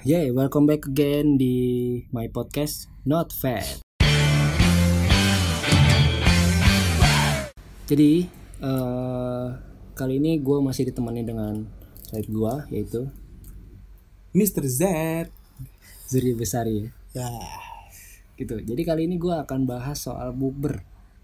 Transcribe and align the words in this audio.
Yeah, 0.00 0.32
welcome 0.32 0.64
back 0.64 0.88
again 0.88 1.36
di 1.36 1.52
my 2.08 2.24
podcast 2.32 2.88
Not 3.04 3.36
Fat. 3.36 3.84
Jadi 7.84 8.24
eh, 8.64 9.46
kali 9.92 10.14
ini 10.16 10.40
gue 10.40 10.56
masih 10.64 10.88
ditemani 10.88 11.20
dengan 11.20 11.68
sahabat 12.08 12.32
gue 12.32 12.54
yaitu 12.72 13.12
Mr. 14.32 14.64
Z 14.64 14.80
Zuri 16.08 16.32
Besari 16.32 16.88
ya. 17.12 17.28
ya 17.28 17.28
Gitu. 18.40 18.56
Jadi 18.56 18.80
kali 18.88 19.04
ini 19.04 19.20
gue 19.20 19.36
akan 19.36 19.68
bahas 19.68 20.00
soal 20.00 20.32
bukber. 20.32 20.80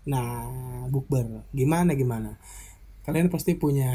nah 0.07 0.47
bukber 0.93 1.49
gimana 1.51 1.97
gimana 1.97 2.39
kalian 3.07 3.31
pasti 3.31 3.55
punya 3.55 3.89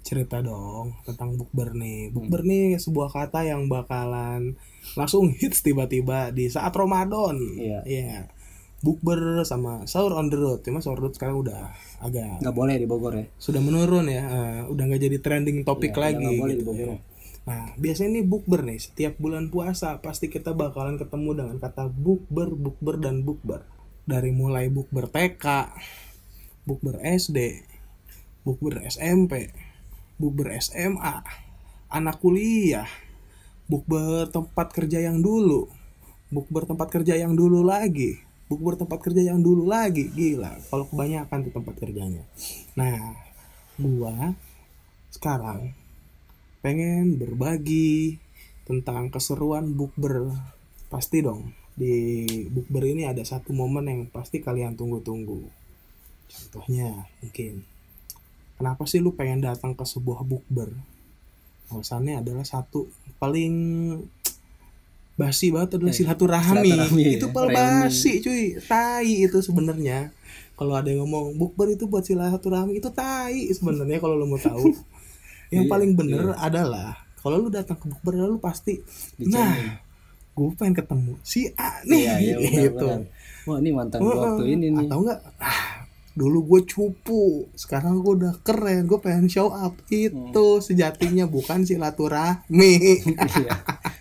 cerita 0.00 0.40
dong 0.40 0.96
tentang 1.04 1.36
bukber 1.36 1.72
nih 1.72 2.08
bukber 2.08 2.40
nih 2.42 2.76
sebuah 2.76 3.08
kata 3.08 3.44
yang 3.44 3.68
bakalan 3.68 4.56
langsung 4.94 5.28
hits 5.30 5.60
tiba-tiba 5.60 6.28
di 6.30 6.48
saat 6.48 6.72
Ramadan 6.72 7.36
Iya. 7.54 7.84
Iya. 7.84 8.32
bukber 8.80 9.16
sama 9.42 9.84
sahur 9.84 10.12
on 10.14 10.28
the 10.28 10.36
road 10.36 10.60
cuma 10.60 10.80
sahur 10.80 10.96
on 10.96 11.00
the 11.00 11.04
road 11.04 11.14
sekarang 11.14 11.36
udah 11.38 11.72
agak 11.98 12.40
Nggak 12.40 12.52
boleh 12.54 12.74
di 12.74 12.84
Bogor 12.84 13.12
ya. 13.14 13.24
sudah 13.34 13.60
menurun 13.60 14.04
ya 14.06 14.22
eh, 14.22 14.60
udah 14.66 14.82
nggak 14.82 15.02
jadi 15.02 15.18
trending 15.18 15.58
topik 15.62 15.92
Iya, 15.92 16.00
lagi 16.02 16.20
nggak 16.22 16.36
boleh 16.38 16.54
gitu 16.54 16.60
di 16.60 16.66
Bogor. 16.66 16.88
ya. 16.90 16.98
Nah, 17.44 17.76
biasanya 17.76 18.10
nih 18.10 18.24
bukber 18.24 18.60
nih, 18.62 18.80
setiap 18.80 19.14
bulan 19.18 19.48
puasa 19.48 20.00
pasti 20.00 20.28
kita 20.28 20.52
bakalan 20.52 20.96
ketemu 20.96 21.30
dengan 21.34 21.56
kata 21.58 21.84
bukber, 21.86 22.48
bukber 22.50 22.96
dan 22.96 23.20
bukber. 23.20 23.68
Dari 24.02 24.32
mulai 24.32 24.68
bukber 24.68 25.04
TK, 25.06 25.44
bukber 26.64 27.04
SD, 27.04 27.60
bukber 28.44 28.84
SMP, 28.86 29.50
bukber 30.20 30.52
SMA, 30.60 31.24
anak 31.88 32.20
kuliah, 32.20 32.86
bukber 33.66 34.28
tempat 34.28 34.70
kerja 34.70 35.00
yang 35.00 35.24
dulu, 35.24 35.66
bukber 36.28 36.68
tempat 36.68 36.92
kerja 36.92 37.16
yang 37.16 37.32
dulu 37.32 37.64
lagi, 37.64 38.20
bukber 38.46 38.76
tempat 38.76 39.00
kerja 39.00 39.32
yang 39.32 39.40
dulu 39.40 39.64
lagi, 39.64 40.12
gila. 40.12 40.60
Kalau 40.68 40.84
kebanyakan 40.86 41.48
tuh 41.48 41.52
tempat 41.56 41.74
kerjanya. 41.80 42.22
Nah, 42.76 43.16
gua 43.80 44.36
sekarang 45.10 45.72
pengen 46.60 47.16
berbagi 47.16 48.18
tentang 48.64 49.12
keseruan 49.12 49.72
bukber 49.76 50.32
pasti 50.88 51.20
dong 51.20 51.52
di 51.74 52.24
bukber 52.48 52.86
ini 52.86 53.04
ada 53.04 53.20
satu 53.26 53.50
momen 53.50 53.90
yang 53.90 54.02
pasti 54.08 54.38
kalian 54.40 54.78
tunggu-tunggu 54.78 55.42
contohnya 56.30 57.10
mungkin 57.18 57.66
kenapa 58.64 58.88
sih 58.88 58.96
lu 58.96 59.12
pengen 59.12 59.44
datang 59.44 59.76
ke 59.76 59.84
sebuah 59.84 60.24
bukber? 60.24 60.72
Alasannya 61.68 62.18
adalah 62.18 62.40
satu 62.42 62.88
paling 63.14 63.52
basi 65.14 65.52
banget 65.52 65.76
adalah 65.76 65.92
Eh, 65.92 65.96
silaturahmi. 65.96 66.64
Silaturahmi 66.64 67.02
ya, 67.02 67.12
itu 67.14 67.26
paling 67.28 67.52
reuni. 67.52 67.84
basi 67.84 68.12
cuy. 68.18 68.44
Tai 68.58 69.04
itu 69.04 69.38
sebenarnya. 69.38 70.08
Kalau 70.54 70.72
ada 70.72 70.86
yang 70.86 71.04
ngomong 71.04 71.36
bukber 71.36 71.70
itu 71.70 71.84
buat 71.84 72.02
silaturahmi 72.02 72.72
itu 72.74 72.88
tai 72.88 73.52
sebenarnya 73.52 74.00
kalau 74.00 74.16
lu 74.16 74.24
mau 74.24 74.40
tahu. 74.40 74.72
Yang 75.52 75.60
Iya, 75.60 75.70
paling 75.70 75.90
bener 75.92 76.24
adalah 76.34 77.04
kalau 77.16 77.36
lu 77.38 77.48
datang 77.48 77.76
ke 77.76 77.86
bukber 77.86 78.16
lu 78.18 78.38
pasti 78.38 78.80
nah 79.20 79.54
gue 80.30 80.50
pengen 80.56 80.74
ketemu 80.74 81.14
si 81.22 81.46
A 81.54 81.78
nih 81.84 82.00
Iya, 82.00 82.14
iya 82.18 82.36
gitu. 82.66 82.80
benar. 82.80 83.06
Wah, 83.44 83.60
ini 83.60 83.70
mantan 83.70 84.00
Heeh. 84.00 84.18
waktu 84.18 84.44
ini 84.50 84.66
nih. 84.72 84.88
atau 84.88 84.98
enggak 84.98 85.20
ah, 85.36 85.63
dulu 86.14 86.46
gue 86.46 86.60
cupu 86.70 87.50
sekarang 87.58 87.98
gue 87.98 88.22
udah 88.22 88.34
keren 88.46 88.86
gue 88.86 88.98
pengen 89.02 89.26
show 89.26 89.50
up. 89.50 89.74
Itu 89.90 90.62
sejatinya 90.62 91.26
bukan 91.26 91.66
silaturahmi. 91.66 92.74
Iya. 93.34 93.56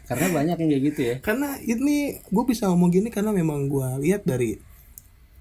Karena 0.05 0.27
banyak 0.29 0.55
yang 0.61 0.69
kayak 0.69 0.83
gitu 0.93 1.01
ya. 1.01 1.15
karena 1.25 1.57
ini 1.63 2.21
gue 2.21 2.43
bisa 2.45 2.69
ngomong 2.69 2.93
gini 2.93 3.09
karena 3.09 3.33
memang 3.33 3.65
gue 3.65 3.87
lihat 4.05 4.27
dari 4.27 4.61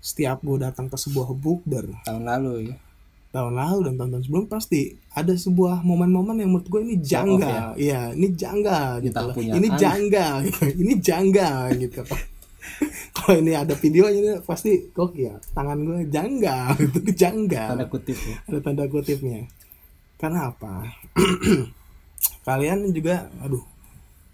setiap 0.01 0.41
gue 0.41 0.57
datang 0.59 0.89
ke 0.89 0.97
sebuah 0.97 1.37
bukber. 1.37 1.93
Tahun 2.09 2.25
lalu 2.25 2.73
ya. 2.73 2.77
tahun 3.33 3.57
lalu 3.57 3.81
dan 3.89 3.95
tahun-tahun 3.97 4.25
sebelum 4.29 4.45
pasti 4.45 4.93
ada 5.17 5.33
sebuah 5.33 5.81
momen-momen 5.89 6.37
yang 6.37 6.53
menurut 6.53 6.69
gue 6.69 6.81
ini 6.85 6.97
janggal. 7.01 7.81
iya 7.81 8.13
ini 8.13 8.29
janggal 8.37 9.01
gitu 9.01 9.17
loh. 9.25 9.35
ini 9.41 9.69
janggal 9.73 10.37
ini 10.77 10.95
janggal 11.01 11.73
gitu 11.81 12.05
kalau 13.17 13.39
ini 13.39 13.53
ada 13.55 13.75
videonya 13.75 14.19
ini 14.21 14.33
pasti 14.43 14.91
gokil 14.91 15.39
tangan 15.53 15.79
gue 15.83 15.99
janggal. 16.09 16.77
Itu 16.89 17.01
janggal. 17.13 17.69
Tanda 17.77 17.87
kutip 17.89 18.19
ya. 18.19 18.37
ada 18.49 18.59
tanda 18.61 18.85
kutipnya. 18.87 19.47
Karena 20.19 20.55
apa 20.55 20.87
kalian 22.47 22.91
juga 22.91 23.27
aduh 23.43 23.63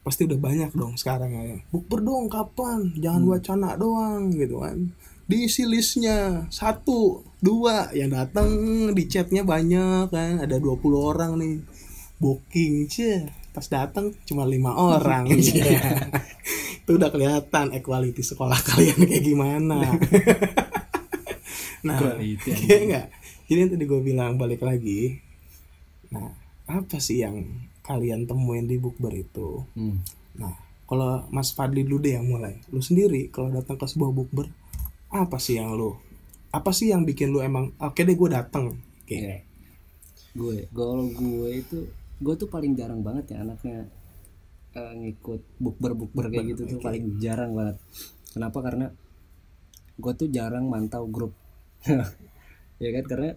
pasti 0.04 0.24
udah 0.24 0.40
banyak 0.40 0.72
dong 0.72 0.96
sekarang 0.96 1.30
ya. 1.32 1.60
Bukber 1.68 2.00
dong 2.00 2.32
kapan? 2.32 2.96
Jangan 2.96 3.22
Hmm. 3.24 3.32
wacana 3.36 3.68
doang 3.76 4.32
gitu 4.32 4.64
kan. 4.64 4.88
Diisi 5.28 5.68
listnya. 5.68 6.48
Satu 6.48 7.20
dua 7.44 7.92
yang 7.92 8.16
datang 8.16 8.48
di 8.96 9.04
chatnya 9.04 9.44
banyak 9.44 10.08
kan. 10.08 10.40
Ada 10.40 10.56
20 10.56 10.96
orang 10.96 11.36
nih. 11.36 11.60
Booking 12.16 12.88
cie 12.88 13.28
pas 13.52 13.68
datang 13.68 14.14
cuma 14.24 14.48
lima 14.48 14.72
orang. 14.72 15.28
Iya. 15.36 16.08
Itu 16.88 16.96
udah 16.96 17.12
kelihatan 17.12 17.76
equality 17.76 18.24
sekolah 18.24 18.56
kalian 18.72 19.04
kayak 19.04 19.24
gimana. 19.28 19.76
Nah 21.78 21.94
Equality, 21.94 22.50
iya 22.66 22.78
nggak? 22.90 23.06
Jadi 23.46 23.58
yang 23.62 23.70
tadi 23.70 23.84
gue 23.86 24.00
bilang 24.02 24.34
balik 24.34 24.66
lagi. 24.66 25.14
Nah 26.10 26.34
apa 26.66 26.98
sih 26.98 27.22
yang 27.22 27.44
kalian 27.86 28.26
temuin 28.26 28.66
di 28.66 28.82
bukber 28.82 29.14
itu? 29.14 29.62
Hmm. 29.78 30.02
nah 30.34 30.58
kalau 30.90 31.22
Mas 31.30 31.54
Fadli 31.54 31.86
dulu 31.86 32.02
deh 32.02 32.18
yang 32.18 32.26
mulai. 32.26 32.58
Lu 32.74 32.82
sendiri 32.82 33.30
kalau 33.30 33.54
datang 33.54 33.78
ke 33.78 33.86
sebuah 33.86 34.10
bukber 34.10 34.50
apa 35.14 35.38
sih 35.38 35.62
yang 35.62 35.78
lu 35.78 35.94
apa 36.50 36.74
sih 36.74 36.90
yang 36.90 37.04
bikin 37.04 37.30
lu 37.30 37.44
emang 37.44 37.70
oke 37.78 37.96
deh 37.96 38.16
gue 38.16 38.28
datang 38.32 38.74
oke 38.74 39.06
Iya. 39.08 39.40
Gue, 40.36 40.68
kalau 40.70 41.08
gue 41.08 41.48
itu, 41.50 41.88
gue 42.20 42.34
tuh 42.36 42.46
paling 42.46 42.76
jarang 42.76 43.00
banget 43.00 43.32
ya 43.32 43.42
anaknya 43.42 43.88
eh, 44.76 44.92
ngikut 44.98 45.42
bukber 45.56 45.92
bukber 45.96 46.26
kayak 46.32 46.56
gitu 46.56 46.76
tuh 46.76 46.80
paling 46.82 47.16
jarang 47.22 47.54
banget. 47.56 47.76
Kenapa? 48.32 48.58
Karena 48.60 48.86
gue 49.98 50.12
tuh 50.14 50.28
jarang 50.28 50.68
mantau 50.68 51.08
grup. 51.08 51.32
ya 52.82 52.90
kan 52.94 53.04
karena 53.06 53.30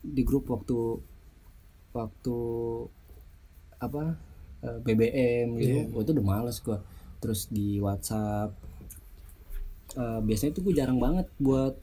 di 0.00 0.22
grup 0.22 0.46
waktu 0.48 1.02
waktu 1.92 2.36
apa 3.78 4.02
eh, 4.64 4.78
BBM 4.82 5.48
gitu, 5.58 5.78
gue 5.92 6.02
tuh 6.06 6.14
udah 6.16 6.26
males 6.26 6.58
gue. 6.62 6.78
Terus 7.18 7.50
di 7.50 7.82
WhatsApp 7.82 8.54
eh, 9.98 10.20
biasanya 10.22 10.52
tuh 10.54 10.62
gue 10.68 10.74
jarang 10.76 10.98
banget 10.98 11.26
buat 11.36 11.74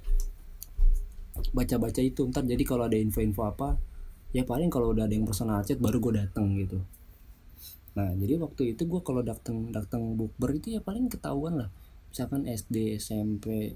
baca-baca 1.51 1.99
itu 1.99 2.23
ntar 2.31 2.47
jadi 2.47 2.63
kalau 2.63 2.87
ada 2.87 2.95
info-info 2.95 3.43
apa 3.43 3.75
ya 4.31 4.47
paling 4.47 4.71
kalau 4.71 4.95
udah 4.95 5.03
ada 5.07 5.15
yang 5.15 5.27
personal 5.27 5.59
chat 5.67 5.79
baru 5.79 5.99
gue 5.99 6.13
datang 6.23 6.55
gitu 6.55 6.79
nah 7.95 8.11
jadi 8.11 8.35
waktu 8.43 8.75
itu 8.75 8.83
gue 8.83 9.01
kalau 9.01 9.23
datang 9.23 9.71
datang 9.71 10.19
bukber 10.19 10.59
itu 10.59 10.75
ya 10.75 10.81
paling 10.83 11.07
ketahuan 11.07 11.59
lah. 11.63 11.69
Misalkan 12.11 12.43
SD 12.47 12.99
SMP 12.99 13.75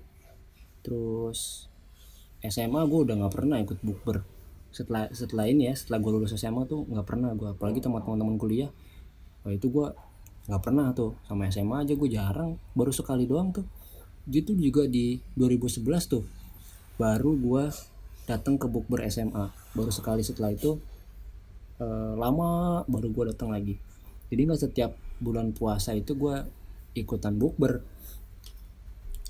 terus 0.83 1.71
SMA 2.43 2.81
gue 2.87 2.99
udah 3.07 3.15
nggak 3.19 3.33
pernah 3.33 3.57
ikut 3.63 3.79
bukber. 3.79 4.23
Setelah 4.75 5.07
setelah 5.15 5.47
ini 5.47 5.71
ya 5.71 5.73
setelah 5.75 6.03
gue 6.03 6.11
lulus 6.19 6.35
SMA 6.35 6.67
tuh 6.67 6.83
nggak 6.87 7.07
pernah 7.07 7.31
gue 7.35 7.49
apalagi 7.55 7.79
sama 7.79 8.03
teman-teman 8.03 8.35
kuliah. 8.35 8.71
Wah 9.47 9.55
itu 9.55 9.71
gue 9.71 9.87
nggak 10.51 10.61
pernah 10.61 10.91
tuh. 10.91 11.15
Sama 11.27 11.47
SMA 11.47 11.87
aja 11.87 11.93
gue 11.95 12.09
jarang. 12.11 12.59
Baru 12.75 12.91
sekali 12.91 13.23
doang 13.23 13.55
tuh. 13.55 13.63
Gitu 14.27 14.53
juga 14.59 14.83
di 14.85 15.17
2011 15.39 15.87
tuh 16.05 16.23
baru 16.99 17.31
gua 17.39 17.71
datang 18.27 18.59
ke 18.59 18.67
bukber 18.67 19.07
SMA 19.07 19.47
baru 19.71 19.87
sekali 19.87 20.19
setelah 20.19 20.51
itu 20.51 20.75
eh, 21.79 22.13
lama 22.19 22.83
baru 22.91 23.07
gua 23.15 23.25
datang 23.31 23.55
lagi 23.55 23.79
jadi 24.29 24.41
nggak 24.45 24.61
setiap 24.61 24.91
bulan 25.17 25.51
puasa 25.51 25.97
itu 25.97 26.13
gua 26.13 26.45
ikutan 26.93 27.35
bukber. 27.35 27.81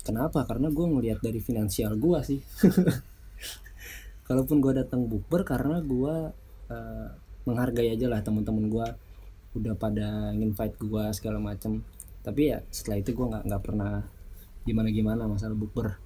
Kenapa? 0.04 0.44
Karena 0.44 0.68
gua 0.68 0.86
ngelihat 0.92 1.24
dari 1.24 1.40
finansial 1.40 1.96
gua 1.96 2.20
sih. 2.20 2.40
Kalaupun 4.28 4.60
gua 4.60 4.76
datang 4.76 5.08
bukber 5.08 5.42
karena 5.42 5.80
gua 5.80 6.30
eh, 6.68 7.08
menghargai 7.48 7.96
aja 7.96 8.06
lah 8.06 8.20
teman-teman 8.20 8.68
gua 8.68 8.86
udah 9.56 9.74
pada 9.74 10.30
invite 10.36 10.78
gua 10.78 11.10
segala 11.10 11.42
macam 11.42 11.82
tapi 12.22 12.54
ya 12.54 12.62
setelah 12.70 13.02
itu 13.02 13.10
gua 13.16 13.34
nggak 13.34 13.44
nggak 13.50 13.62
pernah 13.64 14.06
gimana 14.68 14.88
gimana 14.92 15.22
masalah 15.24 15.56
bukber. 15.56 15.96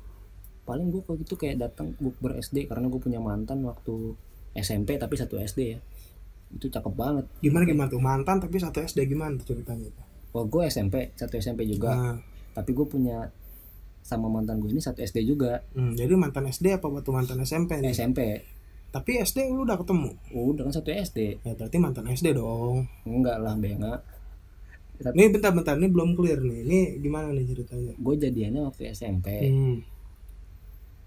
Paling 0.65 0.89
gue 0.89 1.05
kalau 1.05 1.21
gitu 1.21 1.37
kayak 1.37 1.61
datang 1.61 1.93
bukber 2.01 2.41
SD 2.41 2.65
karena 2.65 2.89
gue 2.89 2.97
punya 2.97 3.21
mantan 3.21 3.61
waktu 3.69 4.17
SMP 4.57 4.97
tapi 4.97 5.13
satu 5.21 5.37
SD 5.37 5.61
ya 5.77 5.79
itu 6.55 6.67
cakep 6.69 6.91
banget 6.91 7.25
gimana 7.39 7.65
gimana 7.65 7.89
tuh 7.89 7.99
mantan 7.99 8.39
tapi 8.39 8.57
satu 8.57 8.79
SD 8.79 9.07
gimana 9.07 9.35
tuh 9.37 9.53
ceritanya? 9.53 9.91
Wah 10.31 10.45
gue 10.45 10.63
SMP 10.65 11.11
satu 11.13 11.35
SMP 11.35 11.63
juga 11.65 11.91
Nah, 11.91 12.17
tapi 12.53 12.71
gue 12.71 12.85
punya 12.85 13.31
sama 14.01 14.29
mantan 14.29 14.59
gue 14.59 14.69
ini 14.69 14.79
satu 14.79 14.99
SD 14.99 15.25
juga 15.25 15.65
hmm, 15.71 15.95
jadi 15.95 16.13
mantan 16.15 16.47
SD 16.47 16.73
apa 16.73 16.87
waktu 16.87 17.11
mantan 17.11 17.39
SMP 17.41 17.79
nih? 17.79 17.91
SMP 17.91 18.21
Tapi 18.89 19.19
SD 19.19 19.49
lu 19.49 19.65
udah 19.65 19.75
ketemu. 19.75 20.15
udah 20.31 20.63
kan 20.63 20.73
satu 20.73 20.89
SD 20.89 21.19
Ya 21.41 21.53
berarti 21.53 21.77
mantan 21.77 22.07
SD 22.07 22.31
dong. 22.33 22.87
enggak 23.03 23.39
lah 23.39 23.55
benga 23.55 23.99
Tapi- 24.95 25.17
Nih 25.17 25.27
bentar-bentar, 25.29 25.75
ini 25.75 25.89
belum 25.89 26.15
clear 26.15 26.39
nih. 26.39 26.63
Ini 26.63 26.79
gimana 27.01 27.29
nih 27.29 27.43
ceritanya? 27.45 27.91
gue 27.93 28.15
jadiannya 28.17 28.63
waktu 28.63 28.83
SMP 28.89 29.27
Hmm. 29.45 29.83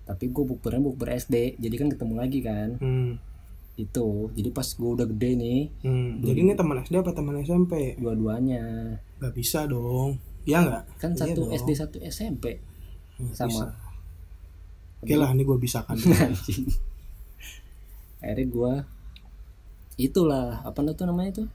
tapi 0.03 0.25
gue 0.25 0.43
bukbernya 0.45 0.79
bukber 0.81 1.11
SD 1.13 1.55
jadi 1.57 1.75
kan 1.75 1.87
ketemu 1.87 2.13
lagi 2.15 2.39
kan 2.41 2.69
Hmm. 2.77 3.11
Itu 3.77 4.07
jadi 4.33 4.49
pas 4.49 4.65
gue 4.65 4.89
udah 4.89 5.05
gede 5.05 5.31
nih 5.33 5.59
Hmm. 5.85 6.19
Jadi 6.19 6.39
ini 6.41 6.53
teman 6.53 6.81
SD 6.81 6.97
apa 6.97 7.13
teman 7.13 7.37
SMP? 7.39 7.93
dua-duanya 7.95 8.97
Gak 9.17 9.33
bisa 9.33 9.65
dong. 9.65 10.17
Ya 10.43 10.61
nggak? 10.61 10.83
kan 10.97 11.11
Iya 11.13 11.19
satu 11.23 11.39
dong. 11.45 11.53
SD 11.53 11.69
satu 11.73 11.97
SMP 12.01 12.57
Nggak 13.17 13.37
sama. 13.37 13.73
Oke 14.97 15.13
lah, 15.13 15.29
ini 15.29 15.41
gue 15.41 15.57
bisa 15.57 15.85
kan. 15.85 15.93
akhirnya 18.17 18.45
gue 18.49 18.73
itulah 19.97 20.61
apa 20.61 20.77
tuh 20.93 21.05
namanya 21.05 21.41
tuh 21.41 21.47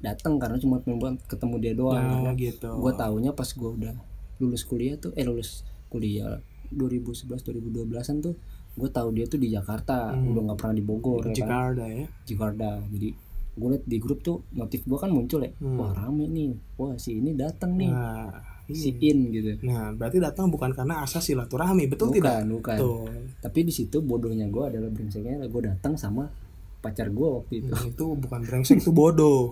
datang 0.00 0.40
karena 0.40 0.56
cuma 0.56 0.80
ketemu 1.24 1.54
dia 1.60 1.72
doang 1.76 1.96
Nah, 1.96 2.20
karena 2.20 2.32
gitu. 2.36 2.68
gue 2.72 2.92
taunya 2.96 3.32
pas 3.32 3.48
gue 3.48 3.70
udah 3.80 3.94
lulus 4.40 4.64
kuliah 4.64 4.96
tuh 4.96 5.12
eh 5.16 5.24
lulus 5.24 5.64
kuliah 5.92 6.40
2011 6.72 7.28
2012an 7.32 8.16
tuh 8.24 8.34
gue 8.72 8.88
tahu 8.88 9.08
dia 9.12 9.24
tuh 9.24 9.36
di 9.36 9.48
Jakarta 9.48 10.10
Hmm. 10.10 10.30
udah 10.30 10.42
nggak 10.44 10.58
pernah 10.58 10.74
di 10.74 10.84
Bogor 10.84 11.20
ya 11.20 11.24
kan 11.24 11.34
Jakarta 11.36 11.84
ya. 11.86 12.04
Jakarta 12.24 12.68
jadi 12.88 13.08
gue 13.50 13.68
liat 13.68 13.84
di 13.84 13.96
grup 13.96 14.18
tuh 14.20 14.46
notif 14.52 14.80
gue 14.82 14.96
kan 14.96 15.08
muncul 15.08 15.40
ya 15.40 15.50
Hmm. 15.54 15.76
wah 15.76 15.90
rame 15.92 16.24
nih 16.26 16.50
wah 16.76 16.94
si 16.94 17.16
ini 17.16 17.34
datang 17.34 17.74
nih 17.74 17.90
Nah, 17.90 18.30
si 18.68 18.90
iya. 18.92 19.10
in 19.10 19.18
gitu 19.28 19.50
nah, 19.64 19.90
berarti 19.90 20.18
datang 20.18 20.46
bukan 20.46 20.70
karena 20.70 21.02
asas 21.02 21.24
silaturahmi, 21.24 21.86
betul 21.86 22.08
bukan 22.08 22.16
tidak? 22.16 22.46
bukan 22.46 22.76
Tuh. 22.76 23.02
tapi 23.40 23.58
di 23.60 23.72
situ 23.72 23.98
bodohnya 23.98 24.46
gue 24.46 24.62
adalah 24.64 24.86
brengseknya 24.86 25.42
gue 25.42 25.62
datang 25.64 25.94
sama 25.94 26.30
pacar 26.78 27.08
gue 27.08 27.28
waktu 27.28 27.60
itu 27.60 27.68
Nah, 27.68 27.82
itu 27.84 28.04
bukan 28.14 28.40
brengsek 28.40 28.78
itu 28.78 28.90
bodoh. 28.90 29.50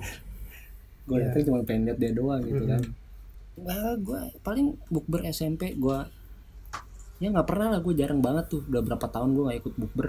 gue 1.07 1.17
Iya. 1.17 1.25
datang 1.27 1.43
cuma 1.45 1.61
pengen 1.63 1.83
lihat 1.85 1.99
dia 1.99 2.13
doang 2.13 2.41
gitu 2.41 2.61
Mm-mm. 2.61 2.71
kan 2.71 2.83
Wah, 3.59 3.93
gue 3.97 4.21
paling 4.39 4.79
bukber 4.87 5.27
SMP 5.27 5.75
gue 5.75 5.99
ya 7.19 7.29
nggak 7.29 7.45
pernah 7.45 7.67
lah 7.71 7.81
gue 7.81 7.95
jarang 7.95 8.19
banget 8.19 8.45
tuh 8.49 8.61
udah 8.65 8.81
berapa 8.81 9.07
tahun 9.07 9.31
gue 9.33 9.45
nggak 9.45 9.61
ikut 9.61 9.75
bukber 9.77 10.09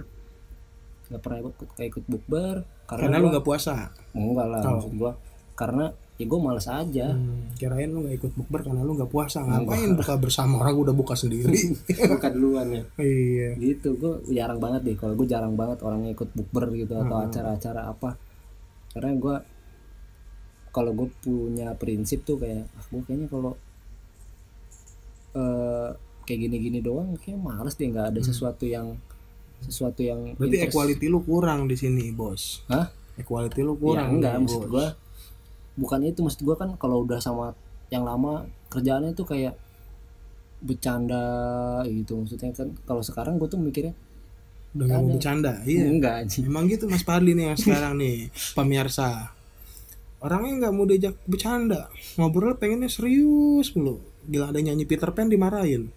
nggak 1.09 1.21
pernah 1.21 1.37
ikut 1.39 1.53
gak 1.71 1.87
ikut 1.87 2.05
bukber 2.05 2.55
karena, 2.85 3.01
Karena 3.01 3.15
lu 3.15 3.21
gua- 3.21 3.31
nggak 3.33 3.45
puasa. 3.45 3.75
enggak 4.11 4.47
lah 4.47 4.59
Oh. 4.61 4.71
maksud 4.75 4.93
gue 4.93 5.11
karena 5.55 5.85
ya 6.15 6.25
gue 6.25 6.39
males 6.39 6.67
aja 6.67 7.07
Hmm, 7.09 7.49
kirain 7.53 7.87
lu 7.87 7.99
nggak 8.01 8.15
ikut 8.15 8.31
bukber 8.33 8.59
karena 8.61 8.81
lu 8.81 8.93
nggak 8.93 9.07
puasa. 9.07 9.39
Ngapain 9.41 9.91
buka 9.93 10.13
bersama 10.15 10.59
orang 10.59 10.75
udah 10.77 10.93
buka 10.93 11.15
sendiri? 11.15 11.55
buka 12.11 12.27
duluan 12.29 12.67
ya 12.69 12.83
iya. 12.97 13.57
gitu 13.57 13.95
gue 13.95 14.13
jarang 14.29 14.57
banget 14.57 14.81
deh 14.83 14.95
kalau 14.95 15.15
gue 15.15 15.25
jarang 15.25 15.53
banget 15.53 15.81
orang 15.81 16.03
yang 16.03 16.13
ikut 16.13 16.29
bukber 16.29 16.69
gitu 16.73 16.93
atau 16.93 17.15
Hmm. 17.15 17.25
acara-acara 17.25 17.81
apa 17.87 18.09
karena 18.89 19.11
gue 19.15 19.35
kalau 20.69 20.91
gue 20.93 21.09
punya 21.19 21.73
prinsip 21.73 22.21
tuh 22.21 22.37
kayak 22.37 22.69
ah 22.69 22.85
gue 22.85 23.01
kayaknya 23.01 23.25
kalau 23.27 23.57
eh 25.31 25.89
kayak 26.29 26.45
gini-gini 26.45 26.79
doang 26.79 27.17
kayak 27.17 27.35
males 27.37 27.73
deh 27.73 27.89
nggak 27.89 28.13
ada 28.13 28.21
sesuatu 28.21 28.63
yang 28.63 28.93
sesuatu 29.59 29.99
yang 29.99 30.21
Hmm. 30.21 30.37
Berarti 30.37 30.55
interest. 30.55 30.69
equality 30.69 31.05
lu 31.07 31.19
kurang 31.19 31.65
di 31.65 31.75
sini, 31.75 32.13
Bos. 32.13 32.61
Hah? 32.67 32.85
Equality 33.17 33.59
lu 33.59 33.73
ya 33.73 33.79
kurang. 33.81 34.09
enggak 34.15 34.31
nih, 34.31 34.41
maksud 34.45 34.61
Bos. 34.61 34.69
gue 34.69 34.85
bukan 35.75 35.99
itu 36.01 36.19
maksud 36.21 36.41
gue 36.41 36.55
kan 36.55 36.69
kalau 36.75 37.01
udah 37.01 37.17
sama 37.17 37.57
yang 37.89 38.03
lama 38.03 38.43
kerjaannya 38.69 39.11
tuh 39.11 39.25
kayak 39.25 39.57
bercanda 40.59 41.23
gitu 41.87 42.19
maksudnya 42.19 42.51
kan 42.51 42.75
kalau 42.83 42.99
sekarang 42.99 43.35
gue 43.35 43.47
tuh 43.47 43.55
mikirnya 43.57 43.95
udah 44.69 44.85
nggak 44.85 45.01
mau 45.01 45.11
bercanda. 45.11 45.53
Iya. 45.65 45.83
enggak 45.87 46.13
anjing 46.21 46.43
Emang 46.45 46.69
gitu 46.69 46.85
Mas 46.85 47.01
Padli 47.01 47.33
nih 47.33 47.49
yang 47.49 47.57
sekarang 47.57 47.97
nih, 47.97 48.29
pemirsa. 48.55 49.33
Orangnya 50.19 50.53
nggak 50.61 50.73
mau 50.73 50.85
diajak 50.85 51.15
bercanda, 51.25 51.87
ngobrol 52.15 52.53
pengennya 52.53 52.85
serius 52.85 53.73
mulu. 53.73 53.97
Gila 54.23 54.51
ada 54.51 54.59
nyanyi 54.59 54.83
Peter 54.83 55.09
Pan 55.09 55.25
dimarahin. 55.25 55.89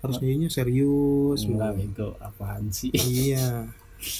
Harus 0.00 0.16
nyanyinya 0.18 0.48
serius 0.48 1.44
enggak 1.44 1.72
bego 1.74 2.16
apaan 2.18 2.68
sih 2.68 2.88
Iya. 2.90 3.68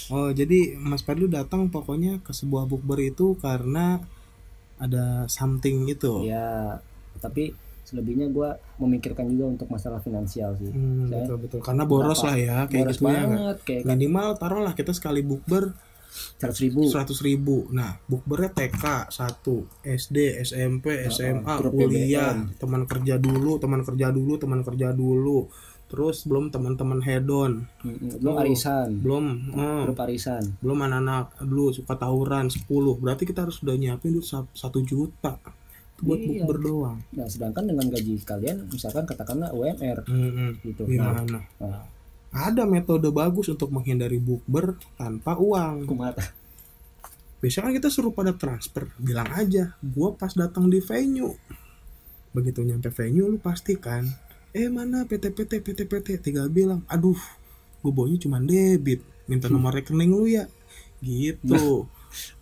Oh, 0.07 0.29
jadi 0.29 0.77
Mas 0.77 1.01
Padli 1.01 1.25
datang 1.25 1.65
pokoknya 1.67 2.21
ke 2.21 2.29
sebuah 2.31 2.65
bukber 2.65 3.01
itu 3.03 3.33
karena 3.35 3.97
ada 4.77 5.25
something 5.27 5.85
itu. 5.85 6.21
ya 6.23 6.77
tapi 7.17 7.53
selebihnya 7.83 8.29
gue 8.29 8.49
memikirkan 8.77 9.25
juga 9.27 9.45
untuk 9.51 9.67
masalah 9.67 9.99
finansial 9.99 10.53
sih 10.55 10.69
Hmm, 10.69 11.05
Saya- 11.05 11.21
betul 11.21 11.37
betul. 11.39 11.59
Karena 11.59 11.83
boros 11.83 12.13
Berapa? 12.15 12.27
lah 12.27 12.37
ya 12.37 12.57
kayak 12.63 12.77
boros 12.79 12.95
gitu 12.95 13.03
ya. 13.03 13.09
banget 13.11 13.57
kayak 13.61 13.83
Minimal 13.83 14.27
taruhlah 14.37 14.73
kita 14.73 14.91
sekali 14.91 15.21
bukber 15.21 15.73
seratus 16.11 16.59
ribu 16.61 16.81
seratus 16.85 17.19
ribu. 17.21 17.57
Nah, 17.69 17.95
bukbernya 18.03 18.51
TK 18.51 18.83
satu, 19.09 19.63
SD, 19.81 20.17
SMP, 20.41 21.07
SMA, 21.07 21.53
grup 21.57 21.71
kuliah, 21.73 22.35
teman 22.53 22.83
kerja 22.83 23.15
dulu, 23.15 23.55
teman 23.57 23.79
kerja 23.81 24.07
dulu, 24.09 24.35
teman 24.35 24.59
kerja 24.61 24.91
dulu. 24.91 25.47
Terus 25.91 26.23
belum 26.23 26.47
teman-teman 26.47 27.03
hedon, 27.03 27.67
belum 28.15 28.35
arisan 28.37 28.95
belum 28.97 29.25
eh, 29.51 29.83
grup 29.85 29.99
arisan 29.99 30.55
belum 30.57 30.79
anak-anak 30.81 31.35
dulu 31.41 31.75
suka 31.75 31.99
tawuran 31.99 32.47
10. 32.47 32.63
Berarti 32.95 33.27
kita 33.27 33.43
harus 33.43 33.59
udah 33.59 33.75
nyiapin 33.75 34.15
duit 34.15 34.23
sa- 34.23 34.47
satu 34.51 34.79
juta 34.79 35.35
buat 35.99 36.17
Iya. 36.17 36.47
bukber 36.47 36.57
doang. 36.57 36.97
nah 37.11 37.27
sedangkan 37.27 37.61
dengan 37.61 37.85
gaji 37.85 38.17
kalian 38.23 38.65
misalkan 38.65 39.05
katakanlah 39.05 39.51
UMR 39.51 40.01
gitu 40.57 40.89
nah, 40.89 41.13
Gimana? 41.13 41.39
nah 41.59 41.85
Ada 42.31 42.63
metode 42.63 43.11
bagus 43.11 43.51
untuk 43.51 43.69
menghindari 43.69 44.17
bukber 44.17 44.79
tanpa 44.95 45.35
uang. 45.35 45.83
kumaha 45.85 46.15
Biasanya 47.37 47.67
kan 47.67 47.73
kita 47.75 47.89
suruh 47.89 48.09
pada 48.09 48.31
transfer, 48.31 48.87
bilang 48.95 49.25
aja, 49.29 49.73
gua 49.83 50.13
pas 50.13 50.29
datang 50.31 50.65
di 50.65 50.77
venue. 50.77 51.33
Begitu 52.31 52.61
nyampe 52.61 52.87
venue 52.87 53.27
lu 53.27 53.37
pastikan, 53.37 54.05
eh 54.51 54.67
mana 54.67 55.07
PT-PT 55.07 55.63
PT-PT 55.63 56.07
tinggal 56.19 56.51
bilang, 56.51 56.83
aduh, 56.91 57.17
gue 57.81 57.91
baunya 57.91 58.19
cuma 58.19 58.37
debit, 58.39 59.03
minta 59.25 59.47
nomor 59.53 59.71
rekening 59.75 60.11
lu 60.11 60.27
ya, 60.27 60.47
gitu. 60.99 61.87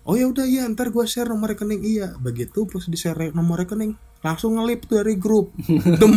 Oh 0.01 0.17
ya 0.17 0.25
udah 0.25 0.49
ya, 0.49 0.65
ntar 0.73 0.89
gua 0.89 1.05
share 1.05 1.29
nomor 1.29 1.53
rekening 1.53 1.85
iya. 1.85 2.17
Begitu 2.17 2.65
pas 2.65 2.81
di 2.89 2.97
share 2.97 3.29
nomor 3.37 3.61
rekening, 3.61 3.93
langsung 4.25 4.57
ngelip 4.57 4.89
tuh 4.89 5.05
dari 5.05 5.13
grup, 5.13 5.53
dem, 6.01 6.13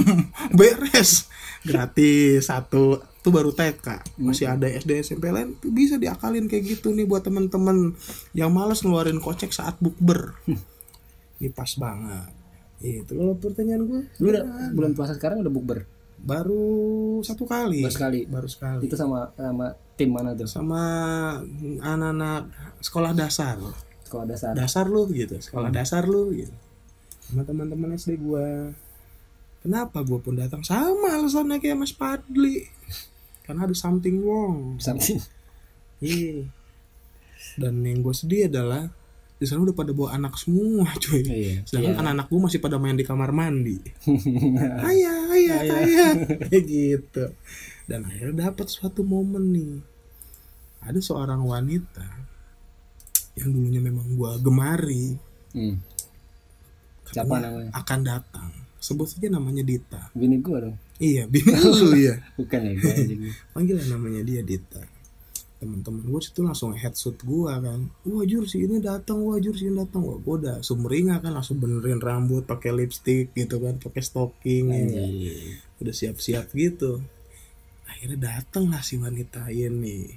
beres, 0.56 1.28
gratis 1.60 2.48
satu. 2.48 3.04
Itu 3.22 3.30
baru 3.30 3.54
TK, 3.54 4.18
masih 4.18 4.50
ada 4.50 4.66
SD 4.66 5.04
SMP 5.04 5.30
lain 5.30 5.54
tuh 5.60 5.70
bisa 5.70 5.94
diakalin 5.94 6.50
kayak 6.50 6.80
gitu 6.80 6.90
nih 6.90 7.06
buat 7.06 7.22
temen-temen 7.22 7.94
yang 8.34 8.50
males 8.50 8.82
ngeluarin 8.82 9.22
kocek 9.22 9.54
saat 9.54 9.78
bukber. 9.78 10.34
Ini 11.38 11.52
pas 11.54 11.70
banget. 11.78 12.41
Itu 12.82 13.14
kalau 13.14 13.34
pertanyaan 13.38 13.82
gue 13.86 14.00
lu 14.18 14.26
udah 14.34 14.44
bulan 14.74 14.92
puasa 14.98 15.14
sekarang 15.14 15.46
udah 15.46 15.52
bukber 15.54 15.86
baru 16.22 17.18
satu 17.26 17.44
kali. 17.44 17.82
Baru 17.82 17.94
sekali. 17.94 18.20
Baru 18.30 18.48
sekali. 18.48 18.86
itu 18.86 18.94
sama 18.94 19.34
sama 19.34 19.74
tim 19.98 20.14
mana 20.14 20.38
tuh 20.38 20.46
Sama 20.46 20.82
anak-anak 21.82 22.42
sekolah 22.78 23.12
dasar. 23.14 23.58
sekolah 24.06 24.28
dasar 24.28 24.52
Dasar 24.52 24.86
lu 24.92 25.08
gitu, 25.08 25.40
sekolah 25.40 25.72
dasar 25.72 26.04
lu 26.04 26.36
gitu. 26.36 26.52
Sama 27.26 27.42
teman-teman 27.48 27.96
SD 27.96 28.20
gua. 28.20 28.70
Kenapa 29.64 30.04
gua 30.04 30.20
pun 30.20 30.36
datang 30.36 30.60
sama 30.60 31.16
alasannya 31.16 31.58
kayak 31.58 31.80
Mas 31.80 31.96
Padli. 31.96 32.66
Karena 33.42 33.66
ada 33.66 33.74
something 33.74 34.22
wrong. 34.22 34.78
something 34.78 35.18
Iya. 36.02 36.50
Dan 37.56 37.82
yang 37.86 38.02
gue 38.02 38.14
sedih 38.14 38.50
adalah 38.50 38.90
di 39.42 39.50
sana 39.50 39.66
udah 39.66 39.74
pada 39.74 39.90
bawa 39.90 40.14
anak 40.14 40.38
semua 40.38 40.86
cuy. 41.02 41.26
iya 41.26 41.66
Sedangkan 41.66 41.98
Iya. 41.98 42.00
anak-anak 42.06 42.26
gue 42.30 42.40
masih 42.46 42.60
pada 42.62 42.78
main 42.78 42.94
di 42.94 43.02
kamar 43.02 43.34
mandi. 43.34 43.74
ayah, 44.90 45.18
ayah, 45.34 45.58
ayah. 45.66 46.12
Kayak 46.46 46.62
gitu. 46.70 47.24
Dan 47.90 48.06
akhirnya 48.06 48.46
dapat 48.46 48.70
suatu 48.70 49.02
momen 49.02 49.50
nih. 49.50 49.74
Ada 50.86 51.02
seorang 51.02 51.42
wanita 51.42 52.06
yang 53.34 53.50
dulunya 53.50 53.82
memang 53.82 54.06
gue 54.14 54.30
gemari 54.44 55.16
hmm. 55.58 55.76
siapa 57.10 57.34
namanya 57.42 57.70
akan 57.74 58.00
datang. 58.06 58.50
Sebut 58.78 59.06
saja 59.06 59.30
namanya 59.30 59.62
Dita. 59.62 60.10
bini 60.10 60.42
gua 60.42 60.58
dong 60.66 60.74
Iya, 60.98 61.30
bini 61.30 61.54
lu 61.54 61.94
ya. 61.94 62.18
bukan 62.38 62.60
ya 62.66 62.72
gua 62.78 62.92
anjing 62.98 63.20
panggil 63.54 63.74
lah 63.78 63.86
namanya 63.94 64.20
dia 64.26 64.42
Dita 64.42 64.82
teman-teman 65.62 66.02
gue 66.02 66.18
situ 66.26 66.42
langsung 66.42 66.74
headshot 66.74 67.22
gue 67.22 67.54
kan. 67.54 67.86
Wah 68.02 68.26
jur 68.26 68.50
si 68.50 68.66
ini 68.66 68.82
datang. 68.82 69.22
Wah 69.22 69.38
jur 69.38 69.54
si 69.54 69.70
ini 69.70 69.78
datang. 69.78 70.02
Wah 70.02 70.18
gue 70.18 70.34
udah 70.42 70.56
sumringah 70.58 71.22
kan 71.22 71.30
langsung 71.30 71.62
benerin 71.62 72.02
rambut 72.02 72.42
pakai 72.42 72.74
lipstick 72.74 73.30
gitu 73.30 73.62
kan 73.62 73.78
pakai 73.78 74.02
stocking 74.02 74.74
ya. 74.74 75.06
Udah 75.78 75.94
siap-siap 75.94 76.50
gitu. 76.50 76.98
Akhirnya 77.86 78.18
datang 78.18 78.74
lah 78.74 78.82
si 78.82 78.98
wanita 78.98 79.46
ini. 79.54 80.10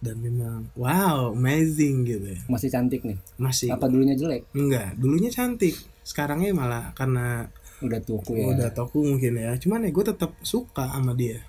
Dan 0.00 0.24
memang 0.24 0.72
wow 0.72 1.36
amazing 1.36 2.08
gitu 2.08 2.32
ya. 2.32 2.40
Masih 2.48 2.72
cantik 2.72 3.04
nih? 3.04 3.20
Masih. 3.36 3.68
Apa 3.76 3.92
dulunya 3.92 4.16
jelek? 4.16 4.48
Enggak 4.56 4.96
dulunya 4.96 5.28
cantik. 5.28 5.76
Sekarangnya 6.00 6.56
malah 6.56 6.96
karena 6.96 7.52
udah 7.84 8.00
tuku 8.00 8.40
ya. 8.40 8.56
Udah 8.56 8.68
toku 8.72 9.04
mungkin 9.04 9.36
ya. 9.36 9.52
Cuman 9.60 9.84
ya 9.84 9.92
gue 9.92 10.04
tetap 10.16 10.32
suka 10.40 10.88
sama 10.88 11.12
dia 11.12 11.44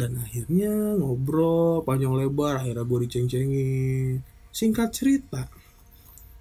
dan 0.00 0.16
akhirnya 0.16 0.96
ngobrol 0.96 1.84
panjang 1.84 2.16
lebar 2.16 2.64
akhirnya 2.64 2.88
gue 2.88 2.98
diceng-cengin. 3.04 4.24
Singkat 4.48 4.88
cerita 4.96 5.44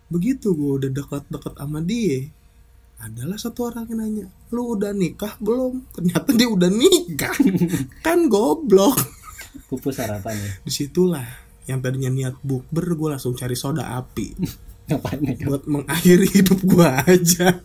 begitu 0.10 0.58
gue 0.58 0.72
udah 0.82 0.90
dekat-dekat 0.90 1.54
sama 1.54 1.86
dia 1.86 2.26
adalah 3.00 3.38
satu 3.38 3.70
orang 3.70 3.86
yang 3.88 4.00
nanya 4.02 4.26
lu 4.52 4.76
udah 4.76 4.92
nikah 4.92 5.36
belum? 5.40 5.86
Ternyata 5.96 6.30
dia 6.36 6.48
udah 6.50 6.72
nikah. 6.72 7.36
Kan 8.06 8.28
goblok. 8.28 8.98
Pupus 9.70 10.02
harapannya 10.02 10.62
di 10.66 10.72
situlah 10.74 11.26
yang 11.70 11.86
tadinya 11.86 12.10
niat 12.10 12.42
bukber 12.42 12.98
gue 12.98 13.10
langsung 13.14 13.38
cari 13.38 13.54
soda 13.54 13.96
api. 13.96 14.34
Ngapain 14.90 15.22
buat 15.46 15.64
mengakhiri 15.70 16.28
hidup 16.42 16.60
gue 16.66 16.90
aja. 16.90 17.62